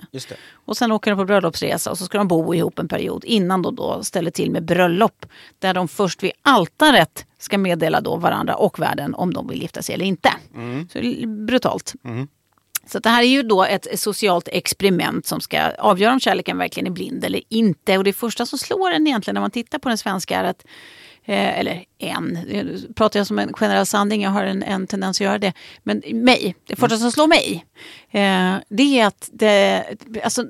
Och 0.53 0.77
sen 0.77 0.93
åker 0.93 1.11
de 1.11 1.17
på 1.17 1.25
bröllopsresa 1.25 1.91
och 1.91 1.99
så 1.99 2.05
ska 2.05 2.19
de 2.19 2.29
bo 2.29 2.55
ihop 2.55 2.79
en 2.79 2.89
period 2.89 3.25
innan 3.25 3.63
de 3.63 3.75
då 3.75 4.03
ställer 4.03 4.31
till 4.31 4.51
med 4.51 4.65
bröllop. 4.65 5.27
Där 5.59 5.75
de 5.75 5.89
först 5.89 6.23
vid 6.23 6.33
altaret 6.43 7.27
ska 7.39 7.59
meddela 7.59 8.01
då 8.01 8.17
varandra 8.17 8.55
och 8.55 8.79
världen 8.79 9.15
om 9.15 9.33
de 9.33 9.49
vill 9.49 9.63
gifta 9.63 9.83
sig 9.83 9.95
eller 9.95 10.05
inte. 10.05 10.33
Mm. 10.55 10.89
Så 10.93 10.99
det 10.99 11.23
är 11.23 11.27
brutalt. 11.27 11.95
Så 12.87 12.99
att 12.99 13.05
det 13.05 13.11
här 13.11 13.23
är 13.23 13.27
ju 13.27 13.43
då 13.43 13.65
ett 13.65 14.01
socialt 14.01 14.49
experiment 14.53 15.27
som 15.27 15.41
ska 15.41 15.71
avgöra 15.79 16.13
om 16.13 16.21
kärleken 16.21 16.59
verkligen 16.59 16.87
är 16.87 16.91
blind 16.91 17.25
eller 17.25 17.43
inte. 17.49 17.99
Och 17.99 18.05
det 18.05 18.13
första 18.13 18.47
som 18.47 18.59
slår 18.59 18.91
en 18.91 19.07
egentligen 19.07 19.35
när 19.35 19.41
man 19.41 19.51
tittar 19.51 19.79
på 19.79 19.89
den 19.89 19.99
svenska 19.99 20.39
är 20.41 20.45
att 20.45 20.65
Eh, 21.25 21.59
eller 21.59 21.85
en, 21.99 22.25
nu 22.27 22.93
pratar 22.95 23.21
jag 23.21 23.27
som 23.27 23.39
en 23.39 23.53
generell 23.53 23.87
sanning, 23.87 24.23
jag 24.23 24.31
har 24.31 24.45
en, 24.45 24.63
en 24.63 24.87
tendens 24.87 25.21
att 25.21 25.25
göra 25.25 25.39
det. 25.39 25.53
Men 25.83 26.03
mig, 26.13 26.57
det 26.67 26.77
första 26.77 26.97
som 26.97 27.13
slår 27.13 27.27
mig, 27.27 27.67
eh, 28.11 28.55
det 28.69 29.01
är 29.01 29.07
att 29.07 29.31
det, 29.33 29.85
alltså, 30.25 30.45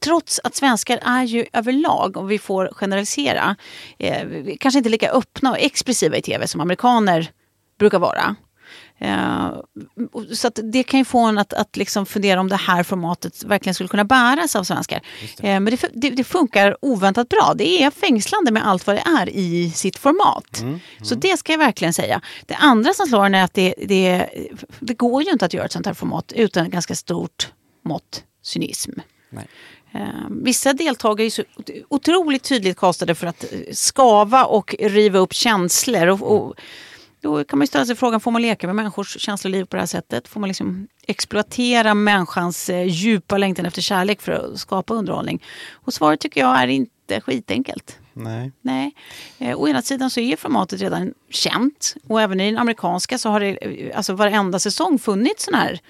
trots 0.00 0.40
att 0.44 0.54
svenskar 0.54 0.98
är 1.02 1.24
ju 1.24 1.46
överlag, 1.52 2.16
om 2.16 2.26
vi 2.26 2.38
får 2.38 2.70
generalisera, 2.72 3.56
eh, 3.98 4.26
kanske 4.60 4.78
inte 4.78 4.90
lika 4.90 5.10
öppna 5.10 5.50
och 5.50 5.58
expressiva 5.58 6.16
i 6.16 6.22
tv 6.22 6.46
som 6.46 6.60
amerikaner 6.60 7.30
brukar 7.78 7.98
vara. 7.98 8.36
Eh, 8.98 9.50
så 10.32 10.48
det 10.48 10.82
kan 10.82 10.98
ju 10.98 11.04
få 11.04 11.18
en 11.18 11.38
att, 11.38 11.52
att 11.52 11.76
liksom 11.76 12.06
fundera 12.06 12.40
om 12.40 12.48
det 12.48 12.56
här 12.56 12.82
formatet 12.82 13.44
verkligen 13.44 13.74
skulle 13.74 13.88
kunna 13.88 14.04
bäras 14.04 14.56
av 14.56 14.64
svenskar. 14.64 15.00
Eh, 15.22 15.60
men 15.60 15.64
det, 15.64 15.90
det, 15.94 16.10
det 16.10 16.24
funkar 16.24 16.76
oväntat 16.80 17.28
bra. 17.28 17.54
Det 17.56 17.82
är 17.82 17.90
fängslande 17.90 18.50
med 18.50 18.66
allt 18.66 18.86
vad 18.86 18.96
det 18.96 19.02
är 19.20 19.28
i 19.28 19.70
sitt 19.70 19.98
format. 19.98 20.64
Så 21.02 21.14
det 21.14 21.36
ska 21.36 21.52
jag 21.52 21.58
verkligen 21.58 21.94
säga. 21.94 22.20
Det 22.46 22.54
andra 22.54 22.94
som 22.94 23.06
slår 23.06 23.24
en 23.26 23.34
är 23.34 23.44
att 23.44 23.54
det, 23.54 23.74
det, 23.78 24.26
det 24.80 24.94
går 24.94 25.22
ju 25.22 25.30
inte 25.30 25.44
att 25.44 25.54
göra 25.54 25.64
ett 25.64 25.72
sånt 25.72 25.86
här 25.86 25.94
format 25.94 26.32
utan 26.32 26.66
ett 26.66 26.72
ganska 26.72 26.94
stort 26.94 27.48
mått 27.84 28.24
cynism. 28.42 28.92
Nej. 29.30 29.48
Eh, 29.92 30.28
vissa 30.30 30.72
deltagare 30.72 31.26
är 31.26 31.30
så 31.30 31.42
otroligt 31.88 32.42
tydligt 32.42 32.76
kastade 32.76 33.14
för 33.14 33.26
att 33.26 33.44
eh, 33.44 33.58
skava 33.72 34.44
och 34.44 34.74
riva 34.78 35.18
upp 35.18 35.32
känslor. 35.32 36.06
Och, 36.06 36.22
och 36.22 36.54
då 37.20 37.44
kan 37.44 37.58
man 37.58 37.62
ju 37.62 37.66
ställa 37.66 37.86
sig 37.86 37.96
frågan, 37.96 38.20
får 38.20 38.30
man 38.30 38.42
leka 38.42 38.66
med 38.66 38.76
människors 38.76 39.20
känsloliv 39.20 39.64
på 39.64 39.76
det 39.76 39.82
här 39.82 39.86
sättet? 39.86 40.28
Får 40.28 40.40
man 40.40 40.48
liksom 40.48 40.88
exploatera 41.06 41.94
människans 41.94 42.70
eh, 42.70 42.86
djupa 42.86 43.38
längtan 43.38 43.66
efter 43.66 43.82
kärlek 43.82 44.20
för 44.20 44.32
att 44.32 44.58
skapa 44.58 44.94
underhållning? 44.94 45.42
Och 45.72 45.94
svaret 45.94 46.20
tycker 46.20 46.40
jag 46.40 46.62
är 46.62 46.66
inte 46.66 47.20
skitenkelt. 47.20 47.98
Nej. 48.12 48.52
Nej. 48.60 48.94
Eh, 49.38 49.60
å 49.60 49.68
ena 49.68 49.82
sidan 49.82 50.10
så 50.10 50.20
är 50.20 50.36
formatet 50.36 50.80
redan 50.80 51.14
känt 51.30 51.94
och 52.08 52.20
även 52.20 52.40
i 52.40 52.50
den 52.50 52.58
amerikanska 52.58 53.18
så 53.18 53.28
har 53.28 53.40
det 53.40 53.48
eh, 53.48 53.96
alltså 53.96 54.12
varenda 54.12 54.58
säsong 54.58 54.98
funnits 54.98 55.44
sån 55.44 55.54
här 55.54 55.80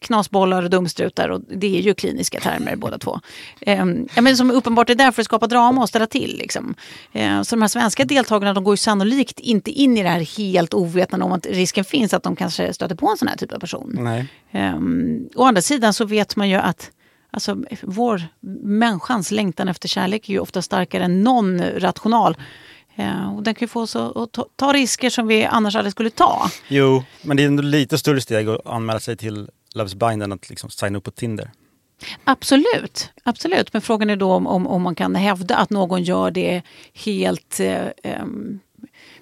knasbollar 0.00 0.62
och 0.62 0.70
dumstrutar 0.70 1.28
och 1.28 1.40
det 1.40 1.78
är 1.78 1.80
ju 1.80 1.94
kliniska 1.94 2.40
termer 2.40 2.76
båda 2.86 2.98
två. 2.98 3.20
Eh, 3.60 3.84
ja, 4.14 4.22
men 4.22 4.36
som 4.36 4.50
uppenbart 4.50 4.90
är 4.90 4.94
där 4.94 5.10
för 5.10 5.22
att 5.22 5.26
skapa 5.26 5.46
drama 5.46 5.82
och 5.82 5.88
ställa 5.88 6.06
till. 6.06 6.36
Liksom. 6.38 6.74
Eh, 7.12 7.42
så 7.42 7.56
de 7.56 7.62
här 7.62 7.68
svenska 7.68 8.04
deltagarna 8.04 8.54
de 8.54 8.64
går 8.64 8.72
ju 8.72 8.76
sannolikt 8.76 9.40
inte 9.40 9.70
in 9.70 9.98
i 9.98 10.02
det 10.02 10.08
här 10.08 10.38
helt 10.38 10.74
ovetande 10.74 11.24
om 11.24 11.32
att 11.32 11.46
risken 11.46 11.84
finns 11.84 12.14
att 12.14 12.22
de 12.22 12.36
kanske 12.36 12.72
stöter 12.72 12.94
på 12.94 13.08
en 13.08 13.16
sån 13.16 13.28
här 13.28 13.36
typ 13.36 13.52
av 13.52 13.58
person. 13.58 13.96
Nej. 14.00 14.26
Um, 14.52 15.28
å 15.34 15.44
andra 15.44 15.62
sidan 15.62 15.94
så 15.94 16.04
vet 16.04 16.36
man 16.36 16.48
ju 16.48 16.56
att 16.56 16.90
alltså, 17.30 17.56
vår 17.82 18.22
människans 18.62 19.30
längtan 19.30 19.68
efter 19.68 19.88
kärlek 19.88 20.28
är 20.28 20.32
ju 20.32 20.38
ofta 20.38 20.62
starkare 20.62 21.04
än 21.04 21.22
någon 21.22 21.62
rational 21.62 22.36
Eh, 22.96 23.36
och 23.36 23.42
den 23.42 23.54
kan 23.54 23.66
ju 23.66 23.68
få 23.68 23.80
oss 23.80 23.96
att 23.96 24.32
ta, 24.32 24.46
ta 24.56 24.72
risker 24.72 25.10
som 25.10 25.26
vi 25.26 25.44
annars 25.44 25.76
aldrig 25.76 25.92
skulle 25.92 26.10
ta. 26.10 26.50
Jo, 26.68 27.02
men 27.22 27.36
det 27.36 27.42
är 27.42 27.46
ändå 27.46 27.62
lite 27.62 27.98
större 27.98 28.20
steg 28.20 28.48
att 28.48 28.66
anmäla 28.66 29.00
sig 29.00 29.16
till 29.16 29.48
Loves 29.76 29.94
Bind 29.94 30.22
än 30.22 30.32
att 30.32 30.50
liksom 30.50 30.70
signa 30.70 30.98
upp 30.98 31.04
på 31.04 31.10
Tinder. 31.10 31.50
Absolut, 32.24 33.10
absolut. 33.22 33.72
Men 33.72 33.82
frågan 33.82 34.10
är 34.10 34.16
då 34.16 34.32
om, 34.32 34.46
om, 34.46 34.66
om 34.66 34.82
man 34.82 34.94
kan 34.94 35.14
hävda 35.14 35.56
att 35.56 35.70
någon 35.70 36.02
gör 36.02 36.30
det 36.30 36.62
helt 37.04 37.60
eh, 37.60 38.24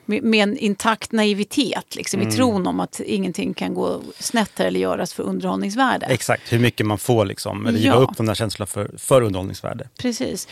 med, 0.05 0.23
med 0.23 0.43
en 0.43 0.57
intakt 0.57 1.13
naivitet, 1.13 1.97
liksom, 1.97 2.21
Mm. 2.21 2.33
i 2.33 2.37
tron 2.37 2.67
om 2.67 2.81
att 2.81 3.01
ingenting 3.01 3.55
kan 3.55 3.75
gå 3.75 4.01
snett 4.19 4.51
här 4.59 4.67
eller 4.67 4.81
göras 4.81 5.15
för 5.15 5.23
underhållningsvärde. 5.23 6.07
Exakt, 6.07 6.53
hur 6.53 6.59
mycket 6.59 6.87
man 6.87 6.99
får 6.99 7.25
liksom 7.27 7.67
riva 7.67 7.79
Ja. 7.87 7.95
upp 7.95 8.17
de 8.17 8.27
där 8.27 8.35
känslorna 8.35 8.67
för, 8.67 8.91
för 8.99 9.23
underhållningsvärde. 9.23 9.89
Precis. 9.99 10.49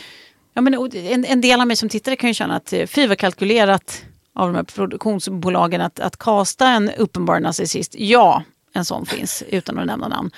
Ja, 0.53 0.61
men, 0.61 0.73
en, 0.93 1.25
en 1.25 1.41
del 1.41 1.61
av 1.61 1.67
mig 1.67 1.75
som 1.75 1.89
tittare 1.89 2.15
kan 2.15 2.29
ju 2.29 2.33
känna 2.33 2.55
att 2.55 2.73
eh, 2.73 2.87
fy 2.87 3.07
vad 3.07 3.17
kalkylerat 3.17 4.05
av 4.35 4.47
de 4.47 4.55
här 4.55 4.63
produktionsbolagen 4.63 5.81
att, 5.81 5.99
att 5.99 6.17
kasta 6.17 6.67
en 6.69 6.89
uppenbar 6.91 7.39
narcissist. 7.39 7.95
Ja, 7.97 8.43
en 8.73 8.85
sån 8.85 9.05
finns 9.05 9.43
utan 9.49 9.79
att 9.79 9.85
nämna 9.85 10.07
namn. 10.07 10.31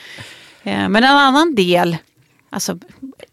Eh, 0.64 0.90
men 0.90 0.96
en 0.96 1.18
annan 1.18 1.56
del 1.56 1.98
alltså, 2.50 2.80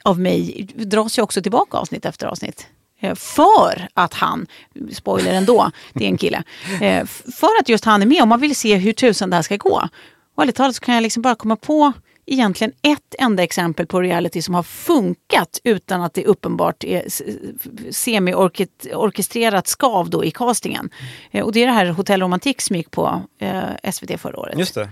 av 0.03 0.21
mig 0.21 0.69
dras 0.75 1.19
ju 1.19 1.23
också 1.23 1.43
tillbaka 1.43 1.79
avsnitt 1.79 2.05
efter 2.05 2.27
avsnitt. 2.27 2.67
Eh, 3.01 3.15
för 3.15 3.88
att 3.95 4.15
han, 4.15 4.47
spoiler 4.93 5.35
ändå, 5.35 5.71
det 5.93 6.05
är 6.05 6.09
en 6.09 6.19
kille. 6.19 6.43
Eh, 6.81 7.07
för 7.07 7.61
att 7.61 7.69
just 7.69 7.85
han 7.85 8.03
är 8.03 8.07
med 8.07 8.23
och 8.23 8.29
man 8.29 8.41
vill 8.41 8.57
se 8.57 8.77
hur 8.77 8.93
tusen 8.93 9.31
det 9.31 9.37
här 9.37 9.43
ska 9.43 9.57
gå. 9.57 9.88
Och 10.35 10.43
ärligt 10.43 10.57
talat 10.57 10.77
så 10.77 10.81
kan 10.81 10.95
jag 10.95 11.03
liksom 11.03 11.23
bara 11.23 11.35
komma 11.35 11.57
på 11.57 11.93
egentligen 12.27 12.73
ett 12.83 13.15
enda 13.19 13.43
exempel 13.43 13.87
på 13.87 14.01
reality 14.01 14.43
som 14.43 14.55
har 14.55 14.63
funkat 14.63 15.61
utan 15.65 16.03
att 16.03 16.15
det 16.15 16.25
uppenbart 16.25 16.85
är 16.85 17.05
semi-orkestrerat 17.93 19.67
skav 19.67 20.11
då 20.11 20.25
i 20.25 20.31
castingen. 20.31 20.91
Eh, 21.31 21.45
Och 21.45 21.53
det 21.53 21.63
är 21.63 21.67
det 21.67 21.73
här 21.73 21.87
Hotell 21.87 22.21
Romantik 22.23 22.61
som 22.61 22.77
gick 22.77 22.91
på 22.91 23.23
eh, 23.39 23.91
SVT 23.93 24.21
förra 24.21 24.39
året. 24.39 24.59
Just 24.59 24.75
det. 24.75 24.91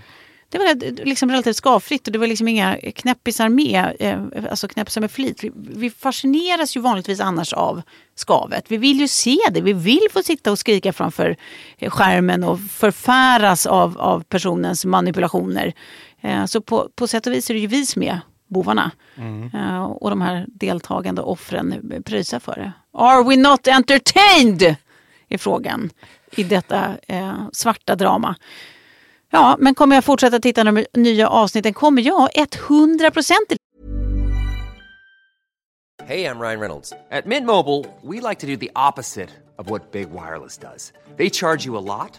Det 0.52 0.58
var 0.58 1.04
liksom 1.04 1.30
relativt 1.30 1.56
skavfritt 1.56 2.06
och 2.06 2.12
det 2.12 2.18
var 2.18 2.26
liksom 2.26 2.48
inga 2.48 2.76
knäppisar 2.94 3.48
med, 3.48 3.96
eh, 3.98 4.50
alltså 4.50 4.68
knäppisar 4.68 5.00
med 5.00 5.10
flit. 5.10 5.44
Vi, 5.44 5.52
vi 5.54 5.90
fascineras 5.90 6.76
ju 6.76 6.80
vanligtvis 6.80 7.20
annars 7.20 7.52
av 7.52 7.82
skavet. 8.14 8.64
Vi 8.68 8.76
vill 8.76 9.00
ju 9.00 9.08
se 9.08 9.36
det, 9.50 9.60
vi 9.60 9.72
vill 9.72 10.06
få 10.12 10.22
sitta 10.22 10.50
och 10.52 10.58
skrika 10.58 10.92
framför 10.92 11.36
eh, 11.78 11.90
skärmen 11.90 12.44
och 12.44 12.60
förfäras 12.60 13.66
av, 13.66 13.98
av 13.98 14.22
personens 14.22 14.84
manipulationer. 14.84 15.72
Eh, 16.20 16.44
så 16.44 16.60
på, 16.60 16.88
på 16.94 17.06
sätt 17.06 17.26
och 17.26 17.32
vis 17.32 17.50
är 17.50 17.54
det 17.54 17.60
ju 17.60 17.66
vi 17.66 17.86
som 17.86 18.02
är 18.02 18.20
bovarna. 18.48 18.90
Eh, 19.54 19.82
och 19.82 20.10
de 20.10 20.20
här 20.20 20.46
deltagande 20.48 21.22
offren 21.22 22.02
pröjsar 22.04 22.38
för 22.38 22.54
det. 22.54 22.72
Are 22.92 23.22
we 23.22 23.36
not 23.36 23.68
entertained? 23.68 24.76
Är 25.28 25.38
frågan 25.38 25.90
i 26.30 26.42
detta 26.42 26.96
eh, 27.08 27.34
svarta 27.52 27.94
drama. 27.96 28.36
Ja, 29.30 29.56
men 29.58 29.74
kommer 29.74 29.96
jag 29.96 30.04
fortsätta 30.04 30.38
titta 30.40 30.64
på 30.64 30.70
de 30.70 31.00
nya 31.00 31.28
avsnitten? 31.28 31.74
Kommer 31.74 32.02
jag 32.02 32.28
100 32.34 33.10
procent 33.10 33.52
Hey, 36.06 36.24
I'm 36.24 36.40
Ryan 36.40 36.60
Reynolds. 36.60 36.92
At 37.10 37.26
Mint 37.26 37.46
Mobile, 37.46 37.84
we 38.02 38.20
like 38.20 38.40
to 38.40 38.46
do 38.46 38.56
the 38.56 38.70
opposite 38.74 39.30
of 39.58 39.70
what 39.70 39.92
Big 39.92 40.10
Wireless 40.10 40.58
does. 40.58 40.92
They 41.16 41.30
charge 41.30 41.66
you 41.66 41.76
a 41.76 41.84
lot, 41.86 42.18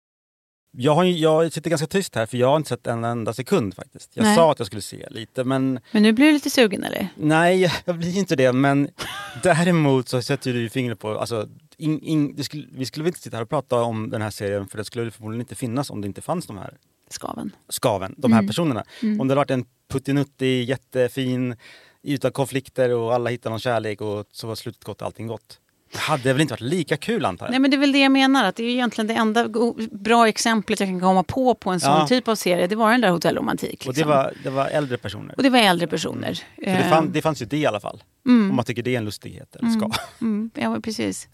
Jag, 0.73 0.95
har, 0.95 1.03
jag 1.03 1.53
sitter 1.53 1.69
ganska 1.69 1.87
tyst 1.87 2.15
här 2.15 2.25
för 2.25 2.37
jag 2.37 2.47
har 2.47 2.57
inte 2.57 2.69
sett 2.69 2.87
en 2.87 3.03
enda 3.03 3.33
sekund 3.33 3.75
faktiskt. 3.75 4.11
Jag 4.13 4.23
Nej. 4.23 4.35
sa 4.35 4.51
att 4.51 4.59
jag 4.59 4.65
skulle 4.65 4.81
se 4.81 5.07
lite 5.09 5.43
men 5.43 5.79
Men 5.91 6.03
nu 6.03 6.13
blir 6.13 6.25
du 6.25 6.31
lite 6.33 6.49
sugen 6.49 6.83
eller? 6.83 7.07
nej, 7.15 7.71
jag 7.85 7.97
blir 7.97 8.17
inte 8.17 8.35
det. 8.35 8.53
Men 8.53 8.89
däremot 9.43 10.09
så 10.09 10.21
sätter 10.21 10.53
du 10.53 10.61
ju 10.61 10.69
fingret 10.69 10.99
på, 10.99 11.19
alltså, 11.19 11.47
in, 11.77 11.99
in, 12.01 12.43
skulle, 12.43 12.67
vi 12.71 12.85
skulle 12.85 13.03
väl 13.03 13.07
inte 13.09 13.19
sitta 13.19 13.37
här 13.37 13.43
och 13.43 13.49
prata 13.49 13.81
om 13.83 14.09
den 14.09 14.21
här 14.21 14.29
serien 14.29 14.67
för 14.67 14.77
det 14.77 14.85
skulle 14.85 15.11
förmodligen 15.11 15.41
inte 15.41 15.55
finnas 15.55 15.89
om 15.89 16.01
det 16.01 16.07
inte 16.07 16.21
fanns 16.21 16.47
de 16.47 16.57
här 16.57 16.77
Skaven. 17.09 17.51
skaven, 17.69 18.15
de 18.17 18.31
här 18.31 18.39
Mm. 18.39 18.47
personerna. 18.47 18.83
Mm. 19.03 19.21
Om 19.21 19.27
det 19.27 19.31
hade 19.31 19.39
varit 19.39 19.51
en 19.51 19.65
puttinuttig, 19.89 20.69
jättefin, 20.69 21.55
utan 22.03 22.31
konflikter 22.31 22.89
och 22.95 23.13
alla 23.13 23.29
hittar 23.29 23.49
någon 23.49 23.59
kärlek 23.59 24.01
och 24.01 24.25
så 24.31 24.47
var 24.47 24.55
slutet 24.55 24.83
gott 24.83 25.01
och 25.01 25.05
allting 25.05 25.27
gott. 25.27 25.59
Det 25.91 25.97
hade 25.99 26.33
väl 26.33 26.41
inte 26.41 26.53
varit 26.53 26.61
lika 26.61 26.97
kul 26.97 27.25
antar 27.25 27.45
jag? 27.45 27.51
Nej 27.51 27.59
men 27.59 27.71
det 27.71 27.77
är 27.77 27.79
väl 27.79 27.91
det 27.91 27.99
jag 27.99 28.11
menar, 28.11 28.43
att 28.45 28.55
det 28.55 28.63
är 28.63 28.67
ju 28.67 28.71
egentligen 28.71 29.07
det 29.07 29.13
enda 29.13 29.47
bra 29.91 30.27
exemplet 30.27 30.79
jag 30.79 30.89
kan 30.89 30.99
komma 30.99 31.23
på 31.23 31.55
på 31.55 31.69
en 31.69 31.79
sån 31.79 31.91
Ja. 31.91 32.07
typ 32.07 32.27
av 32.27 32.35
serie. 32.35 32.67
Det 32.67 32.75
var 32.75 32.91
den 32.91 33.01
där 33.01 33.09
hotellromantik. 33.09 33.79
Och 33.87 33.93
det 33.93 33.99
Liksom. 33.99 34.09
var, 34.09 34.33
det 34.43 34.49
var 34.49 34.67
äldre 34.67 34.97
personer. 34.97 35.33
Och 35.37 35.43
det 35.43 35.49
var 35.49 35.59
äldre 35.59 35.87
personer. 35.87 36.33
För 36.55 36.65
det, 36.65 36.71
Eh, 36.71 36.89
fann, 36.89 37.11
det 37.11 37.21
fanns 37.21 37.41
ju 37.41 37.45
det 37.45 37.57
i 37.57 37.65
alla 37.65 37.79
fall. 37.79 38.03
Mm. 38.27 38.49
Om 38.49 38.55
man 38.55 38.65
tycker 38.65 38.83
det 38.83 38.93
är 38.93 38.97
en 38.97 39.05
lustighet 39.05 39.55
eller 39.55 39.69
ska. 39.69 39.85
mm, 39.85 39.91
mm, 40.21 40.51
ja 40.75 40.79
precis. 40.83 41.27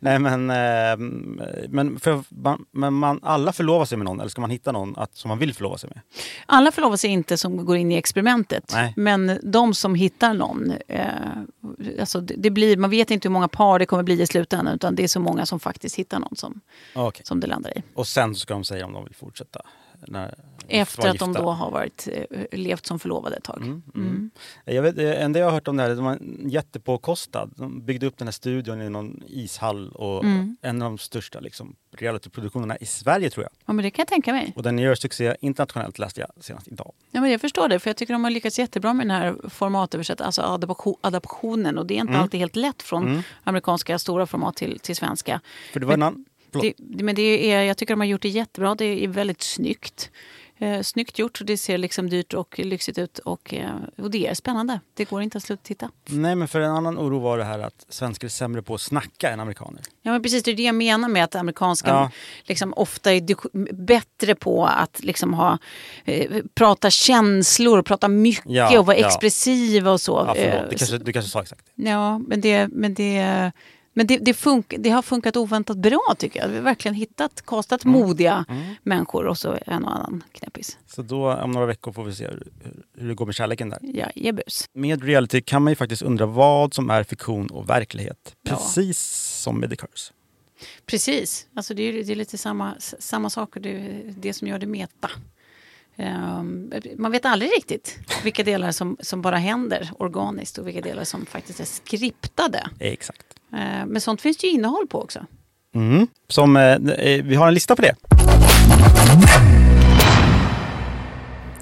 Nej 0.00 0.18
men, 0.18 0.50
eh, 0.50 0.96
men, 1.68 2.00
för, 2.00 2.24
man, 2.28 2.64
men 2.70 2.94
man, 2.94 3.20
alla 3.22 3.52
förlovar 3.52 3.84
sig 3.84 3.98
med 3.98 4.04
någon 4.04 4.20
eller 4.20 4.30
ska 4.30 4.40
man 4.40 4.50
hitta 4.50 4.72
någon 4.72 4.96
att, 4.96 5.16
som 5.16 5.28
man 5.28 5.38
vill 5.38 5.54
förlova 5.54 5.78
sig 5.78 5.90
med? 5.94 6.00
Alla 6.46 6.72
förlovar 6.72 6.96
sig 6.96 7.10
inte 7.10 7.36
som 7.36 7.64
går 7.64 7.76
in 7.76 7.92
i 7.92 7.96
experimentet. 7.96 8.72
Nej. 8.74 8.92
Men 8.96 9.38
de 9.42 9.74
som 9.74 9.94
hittar 9.94 10.34
någon, 10.34 10.72
eh, 10.88 11.04
alltså 12.00 12.20
det, 12.20 12.34
det 12.36 12.50
blir, 12.50 12.76
man 12.76 12.90
vet 12.90 13.10
inte 13.10 13.28
hur 13.28 13.32
många 13.32 13.48
par 13.48 13.78
det 13.78 13.86
kommer 13.86 14.02
bli 14.02 14.22
i 14.22 14.26
slutändan 14.26 14.74
utan 14.74 14.94
det 14.94 15.04
är 15.04 15.08
så 15.08 15.20
många 15.20 15.46
som 15.46 15.60
faktiskt 15.60 15.96
hittar 15.96 16.18
någon 16.18 16.36
som, 16.36 16.60
Okej. 16.94 17.24
som 17.24 17.40
det 17.40 17.46
landar 17.46 17.78
i. 17.78 17.82
Och 17.94 18.06
sen 18.06 18.34
ska 18.34 18.54
de 18.54 18.64
säga 18.64 18.86
om 18.86 18.92
de 18.92 19.04
vill 19.04 19.14
fortsätta. 19.14 19.62
När, 20.06 20.34
Efter 20.70 21.08
att 21.08 21.18
de 21.18 21.32
då 21.32 21.50
har 21.50 21.70
varit, 21.70 22.08
eh, 22.12 22.46
levt 22.58 22.86
som 22.86 22.98
förlovade 22.98 23.36
ett 23.36 23.44
tag. 23.44 23.62
Mm. 23.94 24.30
Jag 24.64 24.82
vet, 24.82 24.96
det 24.96 25.14
enda 25.14 25.38
jag 25.38 25.46
har 25.46 25.52
hört 25.52 25.68
om 25.68 25.76
det 25.76 25.82
här, 25.82 25.90
de 25.94 26.04
var 26.04 26.18
jättepåkostad. 26.70 27.50
De 27.56 27.84
byggde 27.84 28.06
upp 28.06 28.16
den 28.18 28.26
här 28.26 28.32
studion 28.32 28.82
i 28.82 28.90
någon 28.90 29.22
ishall 29.26 29.90
och 29.92 30.24
Mm. 30.24 30.56
en 30.62 30.82
av 30.82 30.90
de 30.90 30.98
största 30.98 31.40
liksom, 31.40 31.76
realityproduktionerna 31.96 32.76
i 32.76 32.86
Sverige 32.86 33.30
tror 33.30 33.44
jag. 33.44 33.50
Ja 33.66 33.72
men 33.72 33.82
det 33.82 33.90
kan 33.90 34.02
jag 34.02 34.08
tänka 34.08 34.32
mig. 34.32 34.52
Och 34.56 34.62
den 34.62 34.78
gör 34.78 34.94
succé 34.94 35.36
internationellt 35.40 35.98
läste 35.98 36.20
jag 36.20 36.44
senast 36.44 36.68
idag. 36.68 36.92
Ja, 37.10 37.20
men 37.20 37.30
jag 37.30 37.40
förstår 37.40 37.68
det, 37.68 37.78
för 37.78 37.90
jag 37.90 37.96
tycker 37.96 38.12
de 38.12 38.24
har 38.24 38.30
lyckats 38.30 38.58
jättebra 38.58 38.94
med 38.94 39.06
den 39.06 39.16
här 39.16 39.36
formatöversättningen, 39.48 40.26
alltså 40.26 40.42
adaption, 40.42 40.96
adaptionen. 41.00 41.78
Och 41.78 41.86
det 41.86 41.94
är 41.94 41.98
inte 41.98 42.10
Mm. 42.10 42.22
alltid 42.22 42.40
helt 42.40 42.56
lätt 42.56 42.82
från 42.82 43.08
Mm. 43.08 43.22
amerikanska 43.44 43.98
stora 43.98 44.26
format 44.26 44.56
till, 44.56 44.78
till 44.80 44.96
svenska. 44.96 45.40
För 45.72 45.80
det 45.80 45.86
var 45.86 45.94
en 45.94 46.00
men, 46.00 46.06
annan... 46.08 46.24
det, 46.52 46.74
men 47.04 47.14
det 47.14 47.52
är, 47.52 47.62
jag 47.62 47.76
tycker 47.76 47.92
de 47.94 48.00
har 48.00 48.06
gjort 48.06 48.22
det 48.22 48.28
jättebra. 48.28 48.74
Det 48.74 49.04
är 49.04 49.08
väldigt 49.08 49.42
snyggt. 49.42 50.10
Eh, 50.62 50.82
snyggt 50.82 51.18
gjort 51.18 51.40
och 51.40 51.46
det 51.46 51.56
ser 51.56 51.78
liksom 51.78 52.10
dyrt 52.10 52.34
och 52.34 52.58
lyxigt 52.58 52.98
ut. 52.98 53.18
Och, 53.18 53.54
eh, 53.54 53.70
och 53.98 54.10
det 54.10 54.26
är 54.26 54.34
spännande. 54.34 54.80
Det 54.94 55.04
går 55.04 55.22
inte 55.22 55.38
att 55.38 55.44
sluta 55.44 55.62
titta. 55.62 55.90
Nej 56.04 56.34
men 56.34 56.48
för 56.48 56.60
en 56.60 56.70
annan 56.70 56.98
oro 56.98 57.18
var 57.18 57.38
det 57.38 57.44
här 57.44 57.58
att 57.58 57.86
svenskar 57.88 58.26
är 58.28 58.30
sämre 58.30 58.62
på 58.62 58.74
att 58.74 58.80
snacka 58.80 59.30
än 59.30 59.40
amerikaner. 59.40 59.82
Ja 60.02 60.12
men 60.12 60.22
precis, 60.22 60.42
det 60.42 60.50
är 60.50 60.54
det 60.56 60.62
jag 60.62 60.74
menar 60.74 61.08
med 61.08 61.24
att 61.24 61.34
amerikanska 61.34 61.90
Ja. 61.90 62.10
liksom, 62.44 62.74
ofta 62.76 63.12
är 63.12 63.74
bättre 63.74 64.34
på 64.34 64.66
att 64.66 65.04
liksom, 65.04 65.34
ha, 65.34 65.58
eh, 66.04 66.42
prata 66.54 66.90
känslor, 66.90 67.82
prata 67.82 68.08
mycket 68.08 68.44
Ja, 68.46 68.78
och 68.78 68.86
vara 68.86 68.96
ja. 68.98 69.06
expressiva 69.06 69.90
och 69.92 70.00
så. 70.00 70.24
Ja, 70.26 70.36
Eh, 70.36 70.50
förlåt, 70.52 70.70
det 70.70 70.76
kanske, 70.78 70.98
du 70.98 71.12
kanske 71.12 71.30
sa 71.30 71.42
exakt 71.42 71.66
det. 71.74 71.90
Ja, 71.90 72.18
men 72.18 72.40
det, 72.40 72.68
men 72.68 72.94
det, 72.94 73.52
men 73.92 74.06
det, 74.06 74.18
det, 74.18 74.34
funk, 74.34 74.74
det 74.78 74.90
har 74.90 75.02
funkat 75.02 75.36
oväntat 75.36 75.76
bra 75.76 76.14
tycker 76.18 76.40
jag. 76.40 76.48
Vi 76.48 76.56
har 76.56 76.62
verkligen 76.62 76.94
hittat, 76.94 77.46
kastat 77.46 77.84
Mm. 77.84 78.00
modiga 78.00 78.44
människor 78.82 79.26
och 79.26 79.38
så 79.38 79.58
en 79.66 79.84
och 79.84 79.96
annan 79.96 80.24
knäppis. 80.32 80.78
Så 80.86 81.02
då 81.02 81.34
om 81.34 81.50
några 81.50 81.66
veckor 81.66 81.92
får 81.92 82.04
vi 82.04 82.14
se 82.14 82.24
hur, 82.28 82.46
hur 82.98 83.08
det 83.08 83.14
går 83.14 83.26
med 83.26 83.34
kärleken 83.34 83.70
där. 83.70 83.78
Ja, 83.82 84.06
jebus. 84.14 84.68
Med 84.72 85.04
reality 85.04 85.40
kan 85.40 85.62
man 85.62 85.70
ju 85.70 85.74
faktiskt 85.76 86.02
undra 86.02 86.26
vad 86.26 86.74
som 86.74 86.90
är 86.90 87.04
fiktion 87.04 87.46
och 87.46 87.70
verklighet. 87.70 88.36
Ja. 88.42 88.56
Precis 88.56 88.98
som 89.42 89.60
med 89.60 89.70
The 89.70 89.76
Curse. 89.76 90.12
Precis, 90.86 91.46
alltså 91.54 91.74
det, 91.74 91.82
är, 91.82 91.92
det 92.04 92.12
är 92.12 92.16
lite 92.16 92.38
samma, 92.38 92.74
samma 92.78 93.30
sak. 93.30 93.56
och 93.56 93.62
Det 93.62 93.70
är 93.70 94.14
det 94.16 94.32
som 94.32 94.48
gör 94.48 94.58
det 94.58 94.66
meta. 94.66 95.10
Ehm, 95.96 96.72
man 96.98 97.12
vet 97.12 97.24
aldrig 97.24 97.50
riktigt 97.50 97.98
vilka 98.24 98.42
delar 98.44 98.72
som, 98.72 98.96
som 99.00 99.22
bara 99.22 99.36
händer 99.36 99.90
organiskt 99.98 100.58
och 100.58 100.66
vilka 100.68 100.80
delar 100.80 101.04
som 101.04 101.26
faktiskt 101.26 101.60
är 101.60 101.64
skriptade. 101.64 102.68
Exakt. 102.80 103.26
Ehm, 103.56 103.88
men 103.88 104.00
sånt 104.00 104.20
finns 104.20 104.44
ju 104.44 104.48
innehåll 104.48 104.86
på 104.86 105.02
också. 105.02 105.26
Mm. 105.74 106.06
Som, 106.28 106.56
eh, 106.56 106.62
eh, 106.72 107.24
vi 107.24 107.34
har 107.34 107.48
en 107.48 107.54
lista 107.54 107.76
på 107.76 107.82
det. 107.82 107.94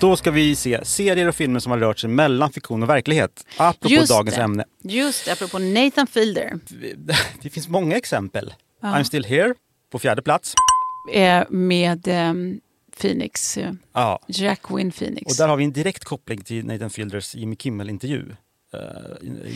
Då 0.00 0.16
ska 0.16 0.30
vi 0.30 0.56
se 0.56 0.84
serier 0.84 1.28
och 1.28 1.34
filmer 1.34 1.60
som 1.60 1.72
har 1.72 1.78
rört 1.78 1.98
sig 1.98 2.10
mellan 2.10 2.52
fiktion 2.52 2.82
och 2.82 2.88
verklighet. 2.88 3.46
Apropå 3.56 3.94
Just 3.94 4.08
dagens 4.12 4.36
det. 4.36 4.42
ämne. 4.42 4.64
Just 4.82 5.24
det, 5.24 5.32
apropå 5.32 5.58
Nathan 5.58 6.06
Fielder. 6.06 6.58
Det 7.42 7.50
finns 7.50 7.68
många 7.68 7.96
exempel. 7.96 8.54
Ja. 8.82 8.88
I'm 8.88 9.02
still 9.02 9.24
here 9.24 9.54
på 9.92 9.98
fjärde 9.98 10.22
plats. 10.22 10.54
eh, 11.14 11.42
med 11.50 12.08
eh, 12.08 12.32
Phoenix, 13.00 13.56
eh, 13.58 13.72
Ja. 13.92 14.20
Jacqueline 14.26 14.92
Phoenix. 14.92 15.32
Och 15.32 15.36
där 15.36 15.48
har 15.48 15.56
vi 15.56 15.64
en 15.64 15.72
direkt 15.72 16.04
koppling 16.04 16.40
till 16.40 16.66
Nathan 16.66 16.90
Fielders 16.90 17.34
Jimmy 17.34 17.56
Kimmel-intervju. 17.56 18.24
Uh, 18.74 18.80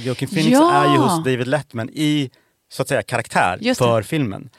Joaquin 0.05 0.29
Phoenix 0.29 0.53
Ja. 0.53 0.85
är 0.85 0.93
ju 0.93 0.99
hos 0.99 1.25
David 1.25 1.49
Letman 1.49 1.91
i 1.93 2.31
så 2.73 2.83
att 2.83 2.89
säga 2.89 3.03
karaktär 3.03 3.75
för 3.75 4.03
filmen. 4.03 4.51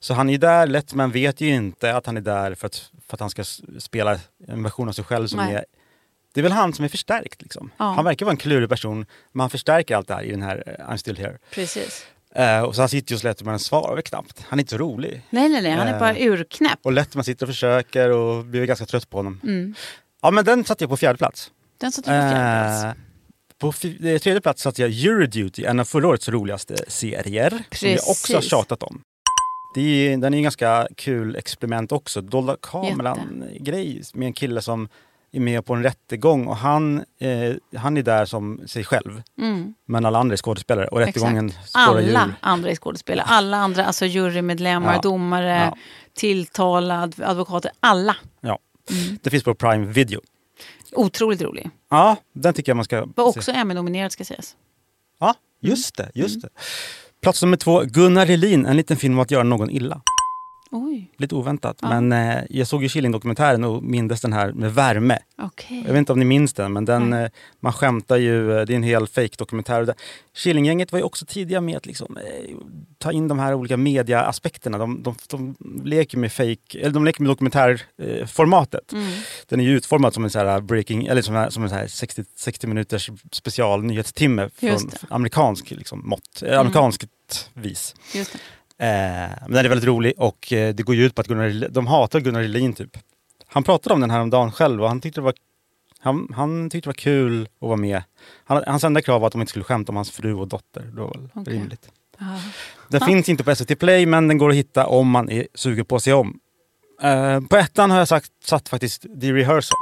Så 0.00 0.14
han 0.14 0.30
är 0.30 0.38
där, 0.38 0.66
Letman 0.66 1.10
vet 1.10 1.40
ju 1.40 1.48
inte 1.54 1.96
att 1.96 2.06
han 2.06 2.16
är 2.16 2.20
där 2.20 2.54
för 2.54 2.66
att, 2.66 2.90
för 3.06 3.16
att 3.16 3.20
han 3.20 3.30
ska 3.30 3.44
spela 3.78 4.20
en 4.46 4.62
version 4.62 4.88
av 4.88 4.92
sig 4.92 5.04
själv 5.04 5.26
som 5.26 5.38
Nej. 5.38 5.54
är 5.54 5.64
det 6.34 6.40
är 6.40 6.42
väl 6.42 6.52
han 6.52 6.72
som 6.72 6.84
är 6.84 6.88
förstärkt. 6.88 7.42
Liksom. 7.42 7.70
Ja. 7.76 7.84
Han 7.84 8.04
verkar 8.04 8.26
vara 8.26 8.32
en 8.32 8.36
klurig 8.36 8.68
person, 8.68 9.06
men 9.32 9.40
han 9.40 9.50
förstärker 9.50 9.96
allt 9.96 10.08
det 10.08 10.14
här 10.14 10.22
i 10.22 10.30
den 10.30 10.42
här 10.42 10.62
eh, 10.66 10.92
I'm 10.92 10.96
still 10.96 11.16
here. 11.16 11.38
Precis. 11.50 12.06
Eh, 12.38 12.60
och 12.60 12.74
så 12.74 12.82
han 12.82 12.88
sitter 12.88 13.12
ju 13.12 13.16
hos 13.16 13.24
Letterman 13.24 13.54
och 13.54 13.60
svarar 13.60 13.94
väl 13.94 14.02
knappt. 14.02 14.44
Han 14.48 14.58
är 14.58 14.62
inte 14.62 14.70
så 14.70 14.78
rolig. 14.78 15.22
Nej, 15.30 15.48
nej, 15.48 15.62
nej, 15.62 15.72
han 15.72 15.88
är 15.88 15.92
Eh, 15.92 15.98
bara 15.98 16.18
urknäpp. 16.18 16.78
Och 16.82 16.92
Letterman 16.92 17.24
sitter 17.24 17.46
och 17.46 17.50
försöker 17.50 18.10
och 18.10 18.44
blir 18.44 18.64
ganska 18.66 18.86
trött 18.86 19.10
på 19.10 19.18
honom. 19.18 19.40
Mm. 19.42 19.74
Ja 20.22 20.30
men 20.30 20.44
den 20.44 20.64
satte 20.64 20.84
jag 20.84 20.90
på 20.90 20.96
fjärde 20.96 21.18
plats. 21.18 21.50
Den 21.80 21.92
satte 21.92 22.10
du 22.10 22.16
på 22.16 22.28
fjärde 22.28 22.68
plats. 22.70 22.84
Eh, 22.84 23.04
på 23.58 23.68
eh, 24.08 24.18
tredje 24.18 24.40
plats 24.40 24.62
satte 24.62 24.82
jag 24.82 24.90
Euroduty, 24.90 25.64
en 25.64 25.80
av 25.80 25.84
förra 25.84 26.08
årets 26.08 26.28
roligaste 26.28 26.76
serier. 26.88 27.50
Som 27.72 27.88
jag 27.88 27.98
också 27.98 28.32
har 28.32 28.38
Precis. 28.38 28.50
tjatat 28.50 28.82
om. 28.82 29.00
Det 29.74 29.80
är, 29.80 30.16
den 30.16 30.34
är 30.34 30.38
en 30.38 30.42
ganska 30.42 30.88
kul 30.96 31.36
experiment 31.36 31.92
också. 31.92 32.20
Dolda 32.20 32.56
kameran-grej 32.62 34.02
med 34.14 34.26
en 34.26 34.32
kille 34.32 34.62
som 34.62 34.88
är 35.32 35.40
med 35.40 35.66
på 35.66 35.74
en 35.74 35.82
rättegång 35.82 36.46
och 36.46 36.56
han, 36.56 37.04
eh, 37.20 37.54
han 37.80 37.96
är 37.96 38.02
där 38.02 38.24
som 38.24 38.60
sig 38.66 38.84
själv. 38.84 39.22
Mm. 39.38 39.74
Men 39.86 40.04
alla 40.04 40.18
andra 40.18 40.32
är 40.32 40.36
skådespelare 40.36 40.86
och 40.88 40.98
rättegången 40.98 41.52
Alla 41.72 42.00
ur. 42.00 42.34
andra 42.40 42.70
är 42.70 42.74
skådespelare. 42.76 43.26
Alla 43.28 43.56
andra, 43.56 43.84
alltså 43.84 44.06
jurymedlemmar, 44.06 44.94
Ja. 44.94 45.00
domare, 45.00 45.58
Ja. 45.64 45.76
tilltalad, 46.14 47.14
advokater. 47.22 47.70
Alla. 47.80 48.16
Ja. 48.40 48.58
Mm. 48.90 49.18
Det 49.22 49.30
finns 49.30 49.44
på 49.44 49.54
Prime 49.54 49.86
Video. 49.86 50.20
Otroligt 50.92 51.42
rolig. 51.42 51.70
Ja, 51.90 52.16
den 52.32 52.54
tycker 52.54 52.70
jag 52.70 52.76
man 52.76 52.84
ska 52.84 53.06
Var 53.16 53.24
också 53.24 53.52
Emmy-nominerad 53.52 54.12
ska 54.12 54.24
sägas. 54.24 54.56
Ja, 55.20 55.34
just 55.60 55.96
det. 55.96 56.10
Just 56.14 56.42
det. 56.42 56.48
Plats 57.22 57.42
nummer 57.42 57.56
två, 57.56 57.82
Gunnar 57.84 58.26
Helin, 58.26 58.66
en 58.66 58.76
liten 58.76 58.96
film 58.96 59.14
om 59.14 59.20
att 59.20 59.30
göra 59.30 59.42
någon 59.42 59.70
illa. 59.70 60.00
Oj, 60.70 61.12
Lite 61.16 61.34
oväntat. 61.34 61.78
Ja. 61.82 62.00
Men 62.00 62.12
eh, 62.12 62.42
jag 62.50 62.66
såg 62.66 62.82
ju 62.82 62.88
Killing-dokumentären 62.88 63.64
och 63.64 63.82
mindes 63.82 64.20
den 64.20 64.32
här 64.32 64.52
med 64.52 64.74
värme. 64.74 65.18
okej. 65.42 65.82
Jag 65.86 65.92
vet 65.92 65.98
inte 65.98 66.12
om 66.12 66.18
ni 66.18 66.24
minns 66.24 66.52
den, 66.52 66.72
men 66.72 66.84
den, 66.84 67.12
eh, 67.12 67.28
man 67.60 67.72
skämtar 67.72 68.16
ju. 68.16 68.58
eh, 68.58 68.66
Det 68.66 68.72
är 68.72 68.76
en 68.76 68.82
hel 68.82 69.06
fake-dokumentär. 69.06 69.94
Killinggänget 70.36 70.92
var 70.92 70.98
ju 70.98 71.04
också 71.04 71.26
tidiga 71.26 71.60
med 71.60 71.76
att 71.76 71.86
liksom, 71.86 72.16
eh, 72.16 72.56
ta 72.98 73.12
in 73.12 73.28
de 73.28 73.38
här 73.38 73.54
olika 73.54 73.76
media-aspekterna. 73.76 74.78
De, 74.78 75.02
de, 75.02 75.14
de 75.28 75.54
leker 75.84 76.18
med 76.18 76.32
fake, 76.32 76.78
eller 76.80 76.90
de 76.90 77.04
leker 77.04 77.22
med 77.22 77.30
dokumentärformatet. 77.30 78.92
Eh. 78.92 78.98
Mm. 78.98 79.12
Den 79.48 79.60
är 79.60 79.64
ju 79.64 79.76
utformad 79.76 80.14
som 80.14 80.24
en, 80.24 80.30
så 80.30 80.38
här 80.38 80.60
breaking, 80.60 81.06
eller 81.06 81.22
som, 81.22 81.36
en- 81.36 81.50
som 81.50 81.62
en 81.62 81.68
så 81.68 81.74
här 81.74 81.86
60, 81.86 82.24
60 82.36 82.66
minuters 82.66 83.10
special 83.32 83.82
nyhetstimme 83.84 84.50
från 84.54 84.90
amerikansk 85.10 85.70
liksom, 85.70 86.08
mått, 86.08 86.42
eh, 86.42 86.48
Mm. 86.48 86.60
amerikanskt 86.60 87.04
vis. 87.54 87.94
Eh, 88.80 88.88
men 89.46 89.52
den 89.52 89.64
är 89.64 89.68
väldigt 89.68 89.86
rolig 89.88 90.12
och 90.16 90.52
eh, 90.52 90.74
det 90.74 90.82
går 90.82 90.94
ju 90.94 91.04
ut 91.06 91.14
på 91.14 91.20
att 91.20 91.26
Gunnar, 91.26 91.68
de 91.68 91.86
hatar 91.86 92.20
Gunnar 92.20 92.42
Helin 92.42 92.72
typ. 92.72 92.98
Han 93.46 93.62
pratade 93.62 93.94
om 93.94 94.00
den 94.00 94.10
här 94.10 94.20
om 94.20 94.30
dagen 94.30 94.52
själv 94.52 94.82
och 94.82 94.88
han 94.88 95.00
tyckte 95.00 95.20
det 95.20 95.24
var, 95.24 95.34
han, 96.00 96.28
han 96.36 96.70
tyckte 96.70 96.86
det 96.86 96.88
var 96.88 96.94
kul 96.94 97.42
att 97.42 97.48
vara 97.68 97.76
med. 97.76 98.02
Han, 98.44 98.62
hans 98.66 98.84
enda 98.84 99.02
krav 99.02 99.20
var 99.20 99.26
att 99.26 99.32
de 99.32 99.40
inte 99.40 99.50
skulle 99.50 99.64
skämta 99.64 99.92
om 99.92 99.96
hans 99.96 100.10
fru 100.10 100.34
och 100.34 100.48
dotter. 100.48 100.82
Det 100.94 101.00
var 101.00 101.08
väl 101.14 101.28
Okej. 101.34 101.54
rimligt. 101.54 101.88
Ja. 102.18 102.26
Den 102.88 103.00
Ja. 103.00 103.06
finns 103.06 103.28
inte 103.28 103.44
på 103.44 103.54
SVT 103.54 103.78
Play 103.78 104.06
men 104.06 104.28
den 104.28 104.38
går 104.38 104.48
att 104.50 104.56
hitta 104.56 104.86
om 104.86 105.10
man 105.10 105.30
är 105.30 105.46
sugen 105.54 105.84
på 105.84 105.96
att 105.96 106.02
se 106.02 106.12
om. 106.12 106.40
Eh, 107.02 107.40
på 107.40 107.56
ettan 107.56 107.90
har 107.90 107.98
jag 107.98 108.08
sagt, 108.08 108.30
satt 108.44 108.68
faktiskt 108.68 109.02
The 109.20 109.32
Rehearsal. 109.32 109.76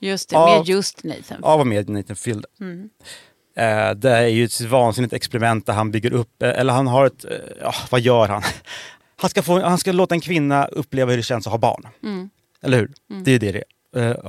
Just 0.00 0.30
det, 0.30 0.36
Av- 0.36 0.58
med 0.58 0.68
just 0.68 1.04
Nathan. 1.04 1.44
Av 1.44 1.60
och 1.60 1.66
med 1.66 1.88
Nathan 1.88 2.16
Fielder. 2.16 2.50
Mm. 2.60 2.88
Eh, 3.58 3.90
det 3.90 4.10
är 4.10 4.26
ju 4.26 4.44
ett 4.44 4.60
vansinnigt 4.60 5.12
experiment 5.14 5.66
där 5.66 5.72
han 5.72 5.90
bygger 5.90 6.12
upp, 6.12 6.42
eh, 6.42 6.48
eller 6.60 6.72
han 6.72 6.86
har 6.86 7.06
ett, 7.06 7.24
eh, 7.24 7.30
ja 7.60 7.74
vad 7.90 8.00
gör 8.00 8.28
han? 8.28 8.42
Han 9.20 9.30
ska, 9.30 9.42
få, 9.42 9.60
han 9.60 9.78
ska 9.78 9.92
låta 9.92 10.14
en 10.14 10.20
kvinna 10.20 10.64
uppleva 10.64 11.10
hur 11.10 11.16
det 11.16 11.22
känns 11.22 11.46
att 11.46 11.50
ha 11.50 11.58
barn. 11.58 11.88
Mm. 12.02 12.30
Eller 12.62 12.78
hur? 12.78 12.90
Mm. 13.10 13.24
Det 13.24 13.34
är 13.34 13.38
det 13.38 13.52
det 13.52 13.64
är. 14.00 14.26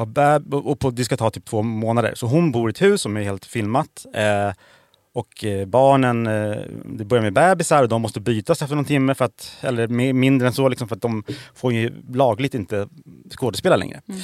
Och 0.68 0.80
på, 0.80 0.90
det 0.92 1.06
ska 1.06 1.18
ta 1.18 1.30
typ 1.30 1.46
två 1.46 1.62
månader. 1.62 2.16
Så 2.16 2.28
hon 2.28 2.52
bor 2.52 2.70
i 2.70 2.72
ett 2.72 2.82
hus 2.82 3.02
som 3.02 3.18
är 3.18 3.22
helt 3.22 3.46
filmat. 3.46 4.06
Och 5.14 5.46
barnen, 5.68 6.24
det 6.98 7.06
börjar 7.06 7.24
med 7.24 7.34
bebisar 7.34 7.84
och 7.84 7.90
de 7.90 8.02
måste 8.02 8.20
bytas 8.20 8.62
efter 8.62 8.76
någon 8.76 8.86
timme, 8.86 9.16
för 9.16 9.26
att, 9.26 9.58
eller 9.62 9.88
mi- 9.88 10.14
mindre 10.14 10.48
än 10.48 10.54
så, 10.54 10.70
liksom, 10.70 10.88
för 10.88 10.96
att 10.96 11.02
de 11.02 11.24
får 11.56 11.74
ju 11.74 11.94
lagligt 12.14 12.54
inte 12.54 12.88
skådespela 13.40 13.76
längre. 13.76 14.02
Mm. 14.10 14.22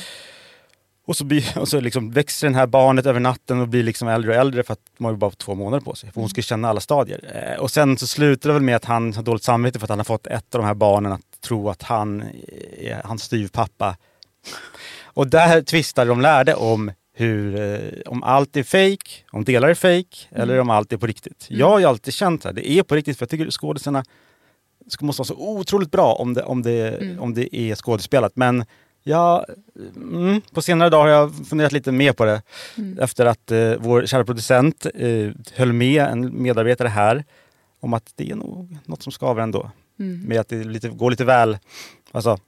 Och 1.05 1.15
så, 1.15 1.23
blir, 1.25 1.57
och 1.59 1.67
så 1.67 1.79
liksom 1.79 2.11
växer 2.11 2.49
det 2.49 2.55
här 2.55 2.67
barnet 2.67 3.05
över 3.05 3.19
natten 3.19 3.59
och 3.61 3.67
blir 3.67 3.83
liksom 3.83 4.07
äldre 4.07 4.31
och 4.31 4.37
äldre 4.37 4.63
för 4.63 4.73
att 4.73 4.79
de 4.97 5.05
har 5.05 5.13
bara 5.13 5.31
två 5.31 5.55
månader 5.55 5.85
på 5.85 5.95
sig. 5.95 6.11
För 6.11 6.21
hon 6.21 6.29
ska 6.29 6.41
känna 6.41 6.69
alla 6.69 6.79
stadier. 6.79 7.53
Eh, 7.53 7.61
och 7.61 7.71
sen 7.71 7.97
så 7.97 8.07
slutar 8.07 8.49
det 8.49 8.53
väl 8.53 8.61
med 8.63 8.75
att 8.75 8.85
han 8.85 9.13
har 9.13 9.23
dåligt 9.23 9.43
samvete 9.43 9.79
för 9.79 9.85
att 9.85 9.89
han 9.89 9.99
har 9.99 10.03
fått 10.03 10.27
ett 10.27 10.55
av 10.55 10.61
de 10.61 10.67
här 10.67 10.73
barnen 10.73 11.11
att 11.11 11.41
tro 11.41 11.69
att 11.69 11.83
han 11.83 12.23
är 12.77 13.01
hans 13.03 13.23
styvpappa. 13.23 13.97
Och 15.03 15.27
där 15.27 15.61
tvistar 15.61 16.05
de 16.05 16.21
lärde 16.21 16.55
om 16.55 16.91
hur, 17.13 17.59
eh, 17.59 17.79
om 18.05 18.23
allt 18.23 18.57
är 18.57 18.63
fake, 18.63 19.09
om 19.31 19.43
delar 19.43 19.69
är 19.69 19.73
fake 19.73 20.17
eller 20.31 20.59
om 20.59 20.69
allt 20.69 20.93
är 20.93 20.97
på 20.97 21.07
riktigt. 21.07 21.45
Jag 21.49 21.69
har 21.69 21.79
ju 21.79 21.85
alltid 21.85 22.13
känt 22.13 22.45
att 22.45 22.55
det 22.55 22.71
är 22.71 22.83
på 22.83 22.95
riktigt 22.95 23.17
för 23.17 23.23
jag 23.23 23.29
tycker 23.29 23.51
skådisarna 23.51 24.03
måste 25.01 25.19
vara 25.19 25.27
så 25.27 25.35
otroligt 25.37 25.91
bra 25.91 26.13
om 26.13 26.33
det, 26.33 26.43
om 26.43 26.61
det, 26.61 26.97
Mm. 27.01 27.19
om 27.19 27.33
det 27.33 27.55
är 27.55 27.75
skådespelat. 27.75 28.31
Men 28.35 28.65
ja, 29.05 29.45
mm, 29.95 30.41
på 30.53 30.61
senare 30.61 30.89
dagar 30.89 31.03
har 31.03 31.11
jag 31.21 31.47
funderat 31.49 31.71
lite 31.71 31.91
mer 31.91 32.13
på 32.13 32.25
det. 32.25 32.41
Mm. 32.77 32.99
Efter 32.99 33.25
att 33.25 33.51
eh, 33.51 33.73
vår 33.79 34.05
kära 34.05 34.25
producent 34.25 34.85
eh, 34.95 35.31
höll 35.55 35.73
med 35.73 36.03
en 36.03 36.41
medarbetare 36.43 36.87
här 36.87 37.23
om 37.79 37.93
att 37.93 38.11
det 38.15 38.31
är 38.31 38.35
nog 38.35 38.77
något 38.85 39.03
som 39.03 39.11
skaver 39.11 39.41
ändå. 39.41 39.71
Mm. 39.99 40.21
Med 40.21 40.39
att 40.39 40.49
det 40.49 40.63
lite, 40.63 40.89
går 40.89 41.11
lite 41.11 41.25
väl... 41.25 41.57
Alltså, 42.11 42.39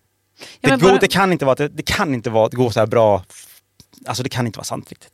Ja, 0.62 0.70
det, 0.70 0.82
går, 0.82 0.90
bara- 0.90 0.98
det 1.00 1.08
kan 1.08 1.32
inte 1.32 1.46
vara, 1.46 1.56
det, 1.56 1.68
det 1.68 1.84
kan 1.84 2.14
inte 2.14 2.30
vara, 2.30 2.50
gå 2.50 2.70
så 2.72 2.80
här 2.80 2.88
bra. 2.88 3.24
Alltså 4.06 4.24
det 4.24 4.30
kan 4.30 4.46
inte 4.48 4.58
vara 4.60 4.64
sant 4.66 4.90
riktigt. 4.90 5.12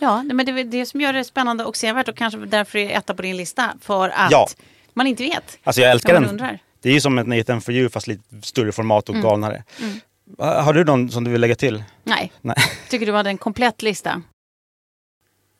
Ja, 0.00 0.22
men 0.22 0.46
det 0.46 0.52
är 0.52 0.64
det 0.64 0.86
som 0.86 1.00
gör 1.00 1.12
det 1.12 1.24
spännande 1.24 1.64
och 1.64 1.76
sevärt 1.76 2.08
och 2.08 2.16
kanske 2.16 2.38
därför 2.46 2.78
är 2.78 2.98
etta 2.98 3.14
på 3.14 3.22
din 3.22 3.36
lista. 3.36 3.74
För 3.80 4.08
att 4.08 4.30
Ja. 4.30 4.46
man 4.92 5.06
inte 5.06 5.22
vet. 5.22 5.58
Alltså 5.64 5.82
jag 5.82 5.90
älskar 5.90 6.12
den. 6.14 6.24
undrar. 6.26 6.58
Det 6.80 6.88
är 6.88 6.92
ju 6.92 7.00
som 7.00 7.18
ett 7.18 7.26
Nathan 7.26 7.60
for 7.60 7.74
you 7.74 7.88
fast 7.88 8.06
lite 8.06 8.22
större 8.42 8.72
format 8.72 9.08
och 9.08 9.14
Mm. 9.14 9.26
galnare. 9.28 9.64
Mm. 9.82 10.00
Ha- 10.38 10.60
Har 10.60 10.72
du 10.72 10.84
någon 10.84 11.10
som 11.10 11.24
du 11.24 11.30
vill 11.30 11.40
lägga 11.40 11.54
till? 11.54 11.84
Nej, 12.04 12.32
Nej. 12.40 12.56
tycker 12.88 13.06
du 13.06 13.12
hade 13.12 13.30
en 13.30 13.38
komplett 13.38 13.82
lista. 13.82 14.22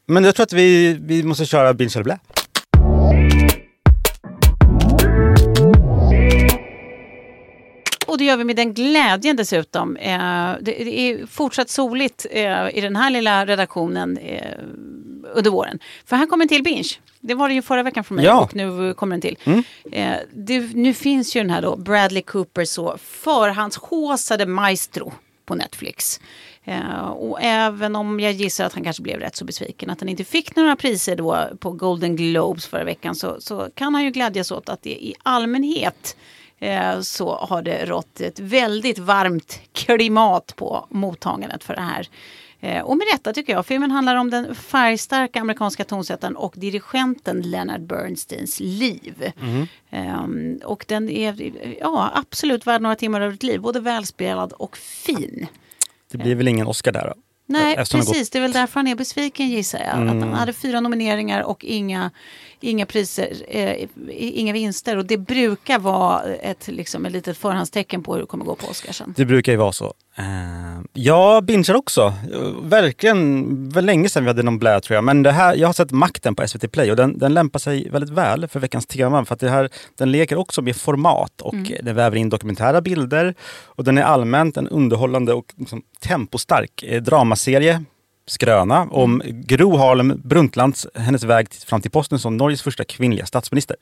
Men 0.06 0.24
jag 0.24 0.34
tror 0.34 0.44
att 0.44 0.52
vi, 0.52 0.98
vi 1.00 1.22
måste 1.22 1.46
köra 1.46 1.74
Binge 1.74 1.92
eller 1.94 2.04
blä. 2.04 2.18
Och 8.06 8.18
det 8.18 8.24
gör 8.24 8.36
vi 8.36 8.44
med 8.44 8.56
den 8.56 8.74
glädjen 8.74 9.36
dessutom. 9.36 9.96
Eh, 9.96 10.52
det, 10.60 10.72
det 10.84 10.98
är 11.00 11.26
fortsatt 11.26 11.68
soligt 11.70 12.26
eh, 12.30 12.68
i 12.76 12.80
den 12.80 12.96
här 12.96 13.10
lilla 13.10 13.46
redaktionen 13.46 14.16
eh, 14.18 14.58
under 15.34 15.50
våren. 15.50 15.78
För 16.06 16.16
här 16.16 16.26
kommer 16.26 16.44
en 16.44 16.48
till 16.48 16.62
binge. 16.62 16.84
Det 17.26 17.34
var 17.34 17.48
det 17.48 17.54
ju 17.54 17.62
förra 17.62 17.82
veckan 17.82 18.04
för 18.04 18.14
mig 18.14 18.24
Ja. 18.24 18.40
och 18.40 18.56
nu 18.56 18.94
kommer 18.94 19.14
en 19.14 19.20
till. 19.20 19.38
Mm. 19.44 19.62
Eh, 19.92 20.16
det, 20.32 20.60
nu 20.74 20.94
finns 20.94 21.36
ju 21.36 21.40
den 21.40 21.50
här 21.50 21.62
då 21.62 21.76
Bradley 21.76 22.22
Cooper 22.22 22.64
så 22.64 22.96
förhandshåsade 22.98 24.46
maestro 24.46 25.12
på 25.46 25.54
Netflix. 25.54 26.20
Eh, 26.64 27.06
och 27.06 27.38
även 27.42 27.96
om 27.96 28.20
jag 28.20 28.32
gissar 28.32 28.64
att 28.64 28.72
han 28.72 28.84
kanske 28.84 29.02
blev 29.02 29.20
rätt 29.20 29.36
så 29.36 29.44
besviken 29.44 29.90
att 29.90 30.00
han 30.00 30.08
inte 30.08 30.24
fick 30.24 30.56
några 30.56 30.76
priser 30.76 31.16
då 31.16 31.48
på 31.58 31.70
Golden 31.70 32.16
Globes 32.16 32.66
förra 32.66 32.84
veckan 32.84 33.14
så, 33.14 33.40
så 33.40 33.68
kan 33.74 33.94
han 33.94 34.04
ju 34.04 34.10
glädjas 34.10 34.50
åt 34.50 34.68
att 34.68 34.82
det 34.82 34.90
i 34.90 35.14
allmänhet 35.22 36.16
eh, 36.58 37.00
så 37.00 37.34
har 37.36 37.62
det 37.62 37.84
rått 37.84 38.20
ett 38.20 38.38
väldigt 38.38 38.98
varmt 38.98 39.60
klimat 39.72 40.52
på 40.56 40.86
mottagandet 40.90 41.64
för 41.64 41.74
det 41.74 41.80
här. 41.82 42.08
Eh, 42.64 42.82
och 42.82 42.96
med 42.96 43.06
rätta 43.12 43.32
tycker 43.32 43.52
jag. 43.52 43.66
Filmen 43.66 43.90
handlar 43.90 44.16
om 44.16 44.30
den 44.30 44.54
färgstarka 44.54 45.40
amerikanska 45.40 45.84
tonsättaren 45.84 46.36
och 46.36 46.54
dirigenten 46.56 47.42
Leonard 47.42 47.80
Bernsteins 47.80 48.60
liv. 48.60 49.32
Mm. 49.42 49.66
Ehm, 49.90 50.60
och 50.64 50.84
den 50.88 51.08
är 51.10 51.52
ja, 51.80 52.10
absolut 52.14 52.66
värd 52.66 52.82
några 52.82 52.96
timmar 52.96 53.20
av 53.20 53.32
ditt 53.32 53.42
liv. 53.42 53.60
Både 53.60 53.80
välspelad 53.80 54.52
och 54.52 54.76
fin. 54.76 55.46
Det 56.10 56.18
blir 56.18 56.34
väl 56.34 56.48
ingen 56.48 56.66
Oscar 56.66 56.92
där 56.92 57.06
då? 57.06 57.14
Nej, 57.46 57.74
Eftersom 57.76 58.00
precis. 58.00 58.30
Det 58.30 58.38
är 58.38 58.42
väl 58.42 58.52
därför 58.52 58.74
han 58.80 58.86
är 58.86 58.94
besviken 58.94 59.48
gissar 59.48 59.78
jag. 59.78 59.88
Att 59.88 59.94
Mm. 59.96 60.22
han 60.22 60.32
hade 60.32 60.52
fyra 60.52 60.80
nomineringar 60.80 61.42
och 61.42 61.64
inga, 61.64 62.10
inga 62.60 62.86
priser, 62.86 63.32
eh, 63.48 63.88
inga 64.10 64.52
vinster. 64.52 64.96
Och 64.96 65.06
det 65.06 65.18
brukar 65.18 65.78
vara 65.78 66.22
ett, 66.34 66.68
liksom, 66.68 67.06
ett 67.06 67.12
litet 67.12 67.38
förhandstecken 67.38 68.02
på 68.02 68.12
hur 68.14 68.20
det 68.20 68.26
kommer 68.26 68.44
gå 68.44 68.54
på 68.54 68.66
Oscarsen. 68.66 69.14
Det 69.16 69.24
brukar 69.24 69.52
ju 69.52 69.58
vara 69.58 69.72
så. 69.72 69.94
Eh, 70.16 70.80
jag 70.92 71.44
bingear 71.44 71.74
också. 71.76 72.14
Verkligen, 72.62 73.68
väl 73.68 73.84
länge 73.84 74.08
sedan 74.08 74.24
vi 74.24 74.28
hade 74.28 74.42
någon 74.42 74.58
blä 74.58 74.80
tror 74.80 74.94
jag. 74.94 75.04
Men 75.04 75.22
det 75.22 75.32
här, 75.32 75.54
jag 75.54 75.68
har 75.68 75.72
sett 75.72 75.90
Makten 75.90 76.34
på 76.34 76.48
SVT 76.48 76.72
Play 76.72 76.90
och 76.90 76.96
den, 76.96 77.18
den 77.18 77.34
lämpar 77.34 77.58
sig 77.58 77.90
väldigt 77.90 78.10
väl 78.10 78.48
för 78.48 78.60
veckans 78.60 78.86
tema. 78.86 79.24
För 79.24 79.34
att 79.34 79.40
det 79.40 79.50
här, 79.50 79.68
den 79.98 80.12
leker 80.12 80.36
också 80.36 80.62
med 80.62 80.76
format 80.76 81.40
och 81.40 81.54
Mm. 81.54 81.78
den 81.82 81.96
väver 81.96 82.16
in 82.16 82.28
dokumentära 82.28 82.80
bilder. 82.80 83.34
Och 83.64 83.84
den 83.84 83.98
är 83.98 84.02
allmänt 84.02 84.56
en 84.56 84.68
underhållande 84.68 85.32
och 85.34 85.54
liksom, 85.56 85.82
tempostark 86.00 86.82
eh, 86.82 87.02
dramaserie. 87.02 87.84
Skröna 88.26 88.88
om 88.90 89.22
Gro 89.24 89.76
Harlem 89.76 90.20
Brundtlands, 90.24 90.86
hennes 90.94 91.24
väg 91.24 91.54
fram 91.54 91.80
till 91.80 91.90
posten 91.90 92.18
som 92.18 92.36
Norges 92.36 92.62
första 92.62 92.84
kvinnliga 92.84 93.26
statsminister. 93.26 93.76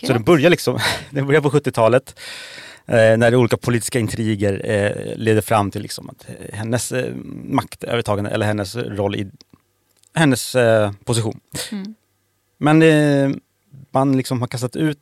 Så 0.00 0.12
den 0.12 0.22
börjar, 0.24 0.50
liksom, 0.50 0.78
den 1.10 1.26
börjar 1.26 1.40
på 1.40 1.50
70-talet. 1.50 2.20
Eh, 2.86 3.16
när 3.16 3.34
olika 3.34 3.56
politiska 3.56 3.98
intriger 3.98 4.60
eh, 4.64 5.16
leder 5.16 5.40
fram 5.40 5.70
till 5.70 5.82
liksom 5.82 6.10
att 6.10 6.26
eh, 6.28 6.54
hennes 6.56 6.92
eh, 6.92 7.14
maktövertagande 7.44 8.30
eller 8.30 8.46
hennes 8.46 8.76
roll 8.76 9.16
i 9.16 9.30
hennes 10.14 10.56
position. 11.04 11.40
Mm. 11.72 11.94
Men 12.58 13.40
man 13.90 14.16
liksom 14.16 14.40
har 14.40 14.48
kastat 14.48 14.76
ut 14.76 14.98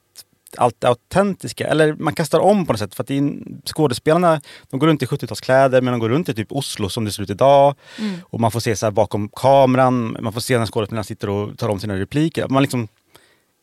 allt 0.56 0.80
det 0.80 0.88
autentiska, 0.88 1.66
eller 1.66 1.92
man 1.92 2.14
kastar 2.14 2.40
om 2.40 2.66
på 2.66 2.72
något 2.72 2.80
sätt. 2.80 2.94
För 2.94 3.02
att 3.02 3.10
är, 3.10 3.42
skådespelarna 3.64 4.40
de 4.70 4.80
går 4.80 4.86
runt 4.86 5.02
i 5.02 5.06
70-talskläder 5.06 5.80
men 5.80 5.92
de 5.92 6.00
går 6.00 6.08
runt 6.08 6.28
i 6.28 6.34
typ 6.34 6.52
Oslo 6.52 6.88
som 6.88 7.04
det 7.04 7.12
ser 7.12 7.22
ut 7.22 7.30
idag. 7.30 7.74
Mm. 7.98 8.20
Och 8.24 8.40
man 8.40 8.50
får 8.50 8.60
se 8.60 8.76
så 8.76 8.90
bakom 8.90 9.28
kameran, 9.28 10.16
man 10.20 10.32
får 10.32 10.40
se 10.40 10.58
när 10.58 10.66
skådespelarna 10.66 11.04
sitter 11.04 11.28
och 11.28 11.58
tar 11.58 11.68
om 11.68 11.80
sina 11.80 11.98
repliker. 11.98 12.48
Man 12.48 12.62
liksom 12.62 12.88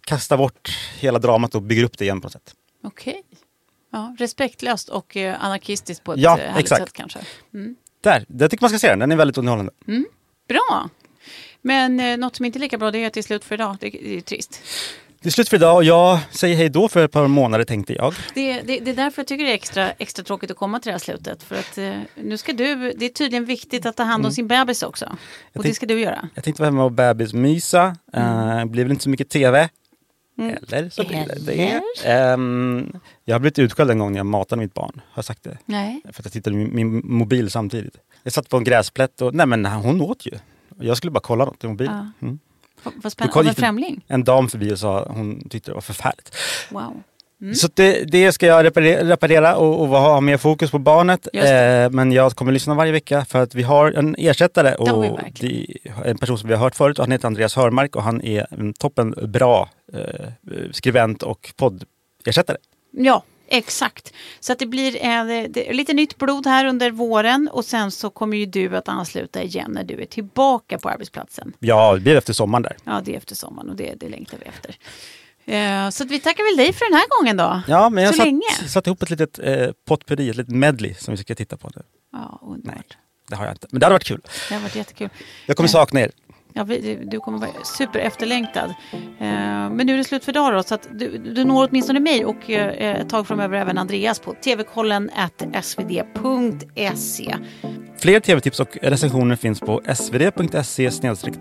kastar 0.08 0.38
bort 0.38 0.70
hela 1.00 1.20
dramat 1.20 1.56
och 1.56 1.62
bygger 1.62 1.84
upp 1.84 1.98
det 1.98 2.06
igen 2.06 2.22
på 2.22 2.26
något 2.26 2.34
sätt. 2.34 2.54
Okej. 2.84 3.24
Ja, 3.92 4.16
respektlöst 4.20 4.90
och 4.90 5.18
eh, 5.18 5.44
anarkistiskt 5.44 6.04
på 6.04 6.14
ett 6.14 6.20
Ja, 6.20 6.40
eh, 6.40 6.46
härligt 6.46 6.60
exakt. 6.60 6.82
sätt 6.82 6.94
kanske. 6.94 7.20
Mm. 7.54 7.76
Där, 8.02 8.26
jag 8.40 8.52
tycker 8.52 8.64
man 8.64 8.70
ska 8.70 8.80
se 8.80 8.88
den, 8.90 9.00
den 9.00 9.12
är 9.12 9.16
väldigt 9.16 9.38
underhållande. 9.38 9.72
Mm. 9.88 10.06
Bra. 10.48 10.90
Men 11.62 12.00
eh, 12.00 12.18
något 12.18 12.36
som 12.36 12.46
inte 12.46 12.58
är 12.60 12.62
lika 12.62 12.78
bra 12.78 12.92
det 12.92 13.04
är 13.04 13.08
att 13.08 13.14
det 13.14 13.20
är 13.20 13.22
slut 13.22 13.44
för 13.44 13.56
idag. 13.56 13.78
Det, 13.80 13.90
det 13.90 14.18
är 14.18 14.22
trist. 14.22 14.62
Det 15.22 15.30
är 15.30 15.32
slut 15.32 15.50
för 15.50 15.58
idag 15.58 15.76
och 15.76 15.84
jag 15.84 16.20
säger 16.32 16.56
hej 16.56 16.70
då 16.70 16.88
för 16.88 17.06
ett 17.06 17.12
par 17.12 17.28
månader 17.28 17.66
tänkte 17.66 17.94
jag. 17.94 18.14
Det, 18.34 18.62
det, 18.62 18.80
det 18.80 18.92
är 18.92 18.96
därför 18.96 19.20
jag 19.22 19.28
tycker 19.28 19.46
det 19.46 19.52
är 19.52 19.56
extra, 19.56 19.92
extra 19.92 20.24
tråkigt 20.24 20.52
att 20.52 20.58
komma 20.58 20.80
till 20.80 20.88
det 20.90 20.94
här 20.94 21.00
slutet. 21.00 21.44
För 21.44 21.56
att 21.56 21.78
eh, 21.78 21.92
nu 22.16 22.38
ska 22.38 22.54
du, 22.54 22.94
det 22.98 23.06
är 23.06 23.10
tydligen 23.10 23.46
viktigt 23.46 23.86
att 23.86 23.98
ta 23.98 24.04
hand 24.04 24.22
om 24.22 24.26
Mm. 24.26 24.32
sin 24.32 24.48
bebis 24.48 24.84
också. 24.84 25.06
Och 25.06 25.16
det 25.54 25.62
tänk- 25.64 25.76
ska 25.76 25.86
du 25.86 26.00
göra. 26.00 26.30
Jag 26.36 26.44
tänkte 26.44 26.62
vara 26.62 26.70
hemma 26.72 26.84
och 26.84 26.92
bebismysa. 26.92 27.96
Uh, 28.18 28.66
blir 28.66 28.84
väl 28.84 28.92
inte 28.92 29.04
så 29.04 29.10
mycket 29.10 29.30
TV. 29.30 29.70
Mm. 30.40 30.56
Eller 30.72 30.90
så 30.90 31.08
blir 31.08 31.26
det 31.26 31.46
det. 31.46 31.82
Ehm, 32.06 32.92
jag 33.26 33.36
har 33.36 33.40
blivit 33.40 33.60
utskälld 33.60 33.92
en 33.92 34.00
gång 34.00 34.12
när 34.12 34.20
jag 34.20 34.26
matade 34.26 34.62
mitt 34.62 34.74
barn. 34.74 34.92
Har 34.96 35.18
jag 35.18 35.26
sagt 35.26 35.44
det? 35.44 35.58
Nej. 35.66 36.02
För 36.12 36.22
att 36.22 36.26
jag 36.26 36.34
tittade 36.34 36.56
i 36.56 36.66
min, 36.66 37.02
mobil 37.06 37.52
samtidigt. 37.52 37.98
Jag 38.24 38.34
satt 38.34 38.50
på 38.50 38.58
en 38.58 38.64
gräsplätt 38.64 39.22
och 39.22 39.36
nej 39.36 39.46
men 39.46 39.66
hon 39.66 40.02
åt 40.02 40.26
ju. 40.26 40.32
Jag 40.80 40.98
skulle 40.98 41.12
bara 41.12 41.20
kolla 41.20 41.46
något 41.46 41.64
i 41.64 41.68
mobilen. 41.68 42.14
Ja. 42.20 42.28
Mm. 42.28 42.40
Vad 42.84 43.12
spännande. 43.12 43.40
Av 43.40 43.48
en 43.48 43.56
främling? 43.56 44.06
En 44.08 44.24
dam 44.24 44.50
förbi 44.50 44.74
och 44.74 44.80
sa 44.80 45.06
hon 45.10 45.50
tyckte 45.50 45.72
det 45.72 45.76
var 45.76 45.82
förfärligt. 45.82 46.36
Wow. 46.70 47.04
Mm. 47.42 47.56
Så 47.56 47.68
det, 47.74 48.04
det 48.04 48.32
ska 48.32 48.46
jag 48.46 48.66
reparera, 48.66 49.56
och, 49.56 49.82
och 49.82 49.88
ha 49.88 50.22
mer 50.22 50.38
fokus 50.38 50.72
på 50.72 50.80
barnet. 50.80 51.28
Eh, 51.34 51.90
men 51.92 52.12
jag 52.12 52.32
kommer 52.32 52.52
lyssna 52.52 52.76
varje 52.76 52.92
vecka 52.92 53.26
för 53.26 53.44
att 53.44 53.56
vi 53.56 53.64
har 53.64 53.92
en 53.92 54.16
ersättare. 54.18 54.76
Och 54.76 55.06
är 55.06 56.06
en 56.06 56.18
person 56.18 56.38
som 56.38 56.50
vi 56.50 56.56
har 56.56 56.64
hört 56.64 56.76
förut 56.76 57.00
och 57.00 57.06
han 57.06 57.12
heter 57.12 57.28
Andreas 57.28 57.56
Hörmark 57.56 57.96
och 57.96 58.04
han 58.04 58.22
är 58.22 58.48
en 58.50 58.74
toppen 58.74 59.16
bra 59.28 59.70
skribent 60.72 61.24
och 61.24 61.54
poddersättare. 61.56 62.58
Ja, 62.92 63.24
exakt. 63.48 64.14
Så 64.40 64.52
att 64.54 64.60
det 64.60 64.66
blir 64.66 64.96
eh, 65.06 65.46
det 65.50 65.74
lite 65.74 65.94
nytt 65.94 66.18
blod 66.18 66.48
här 66.48 66.66
under 66.66 66.92
våren 66.92 67.50
och 67.52 67.66
sen 67.66 67.92
så 67.92 68.10
kommer 68.10 68.38
ju 68.38 68.46
du 68.46 68.78
att 68.78 68.88
ansluta 68.88 69.44
igen 69.44 69.72
när 69.72 69.84
du 69.84 70.02
är 70.02 70.06
tillbaka 70.06 70.80
på 70.80 70.90
arbetsplatsen. 70.90 71.54
Ja, 71.60 71.94
det 71.94 72.00
blir 72.00 72.16
efter 72.16 72.34
sommaren 72.34 72.64
där. 72.64 72.78
Ja, 72.84 73.02
det 73.06 73.14
är 73.14 73.18
efter 73.18 73.36
sommaren 73.36 73.70
och 73.70 73.76
det, 73.76 73.94
det 73.96 74.10
längtar 74.10 74.38
vi 74.38 74.46
efter. 74.46 74.76
Eh, 75.46 75.90
så 75.90 76.06
vi 76.06 76.20
tackar 76.20 76.44
väl 76.44 76.66
dig 76.66 76.74
för 76.74 76.86
den 76.92 76.94
här 77.00 77.08
gången 77.20 77.38
då. 77.38 77.62
Ja, 77.68 77.90
men 77.90 78.04
jag 78.04 78.16
så 78.16 78.22
satt, 78.62 78.70
satt 78.70 78.88
ihop 78.88 79.04
ett 79.04 79.10
litet 79.10 79.40
eh, 79.40 79.68
potpurri, 79.86 80.30
ett 80.30 80.36
litet 80.36 80.56
medley 80.56 80.94
som 80.94 81.12
vi 81.12 81.18
ska 81.18 81.36
titta 81.36 81.58
på 81.58 81.70
nu. 81.76 81.82
Ja, 82.12 82.40
underbart. 82.44 82.98
Det 83.28 83.36
har 83.36 83.46
jag 83.46 83.54
inte, 83.54 83.68
men 83.72 83.80
det 83.80 83.86
hade 83.86 83.94
varit 83.96 84.04
kul. 84.04 84.22
Det 84.50 84.56
har 84.56 84.62
varit 84.62 84.76
jättekul. 84.76 85.10
Jag 85.46 85.58
kommer 85.58 85.70
Eh, 85.70 85.72
sakna 85.72 86.02
er. 86.02 86.12
Ja, 86.54 86.64
du 87.04 87.20
kommer 87.20 87.38
vara 87.38 87.64
super 87.64 88.00
efterlängtad. 88.00 88.74
Eh, 88.94 89.70
men 89.70 89.78
nu 89.78 89.94
är 89.94 89.98
det 89.98 90.04
slut 90.04 90.26
för 90.26 90.32
idag 90.32 90.54
då, 90.54 90.64
så 90.64 90.76
att 90.76 90.88
du, 90.92 91.18
du 91.18 91.46
når 91.46 91.68
åtminstone 91.70 92.00
mig 92.00 92.26
och 92.26 92.50
eh, 92.50 92.68
eh, 92.68 93.02
ett 93.02 93.10
tag 93.10 93.28
framöver 93.28 93.58
även 93.58 93.78
Andreas 93.78 94.20
på 94.20 94.36
tvkollen 94.44 95.12
svd.se. 95.62 97.36
Fler 97.98 98.20
tv-tips 98.20 98.60
och 98.60 98.78
recensioner 98.82 99.36
finns 99.36 99.60
på 99.60 99.82
svd.se 99.96 100.92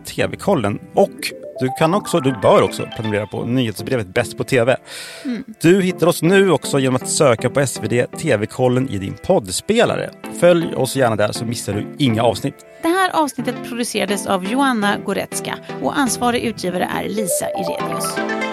tvkollen. 0.05 0.79
Och 0.95 1.33
du 1.61 1.69
kan 1.79 1.95
också, 1.95 2.21
du 2.21 2.33
bör 2.43 2.63
också 2.63 2.89
prenumerera 2.97 3.27
på 3.27 3.45
nyhetsbrevet 3.45 4.07
Bäst 4.07 4.37
på 4.37 4.45
TV. 4.45 4.77
Mm. 5.25 5.45
Du 5.61 5.83
hittar 5.83 6.07
oss 6.07 6.23
nu 6.23 6.51
också 6.51 6.79
genom 6.79 6.97
att 6.97 7.09
söka 7.09 7.51
på 7.51 7.67
SvD 7.67 8.07
TV-kollen 8.19 8.89
i 8.89 8.99
din 8.99 9.15
poddspelare. 9.27 10.11
Följ 10.41 10.75
oss 10.75 10.97
gärna 10.97 11.17
där 11.17 11.33
så 11.33 11.45
missar 11.45 11.73
du 11.73 11.87
inga 11.99 12.23
avsnitt. 12.23 12.55
Det 12.83 12.89
här 12.89 13.11
avsnittet 13.11 13.55
producerades 13.69 14.27
av 14.27 14.45
Joanna 14.45 14.99
Goretzka 14.99 15.59
och 15.83 15.99
ansvarig 15.99 16.43
utgivare 16.43 16.89
är 16.97 17.09
Lisa 17.09 17.47
Irenius. 17.51 18.48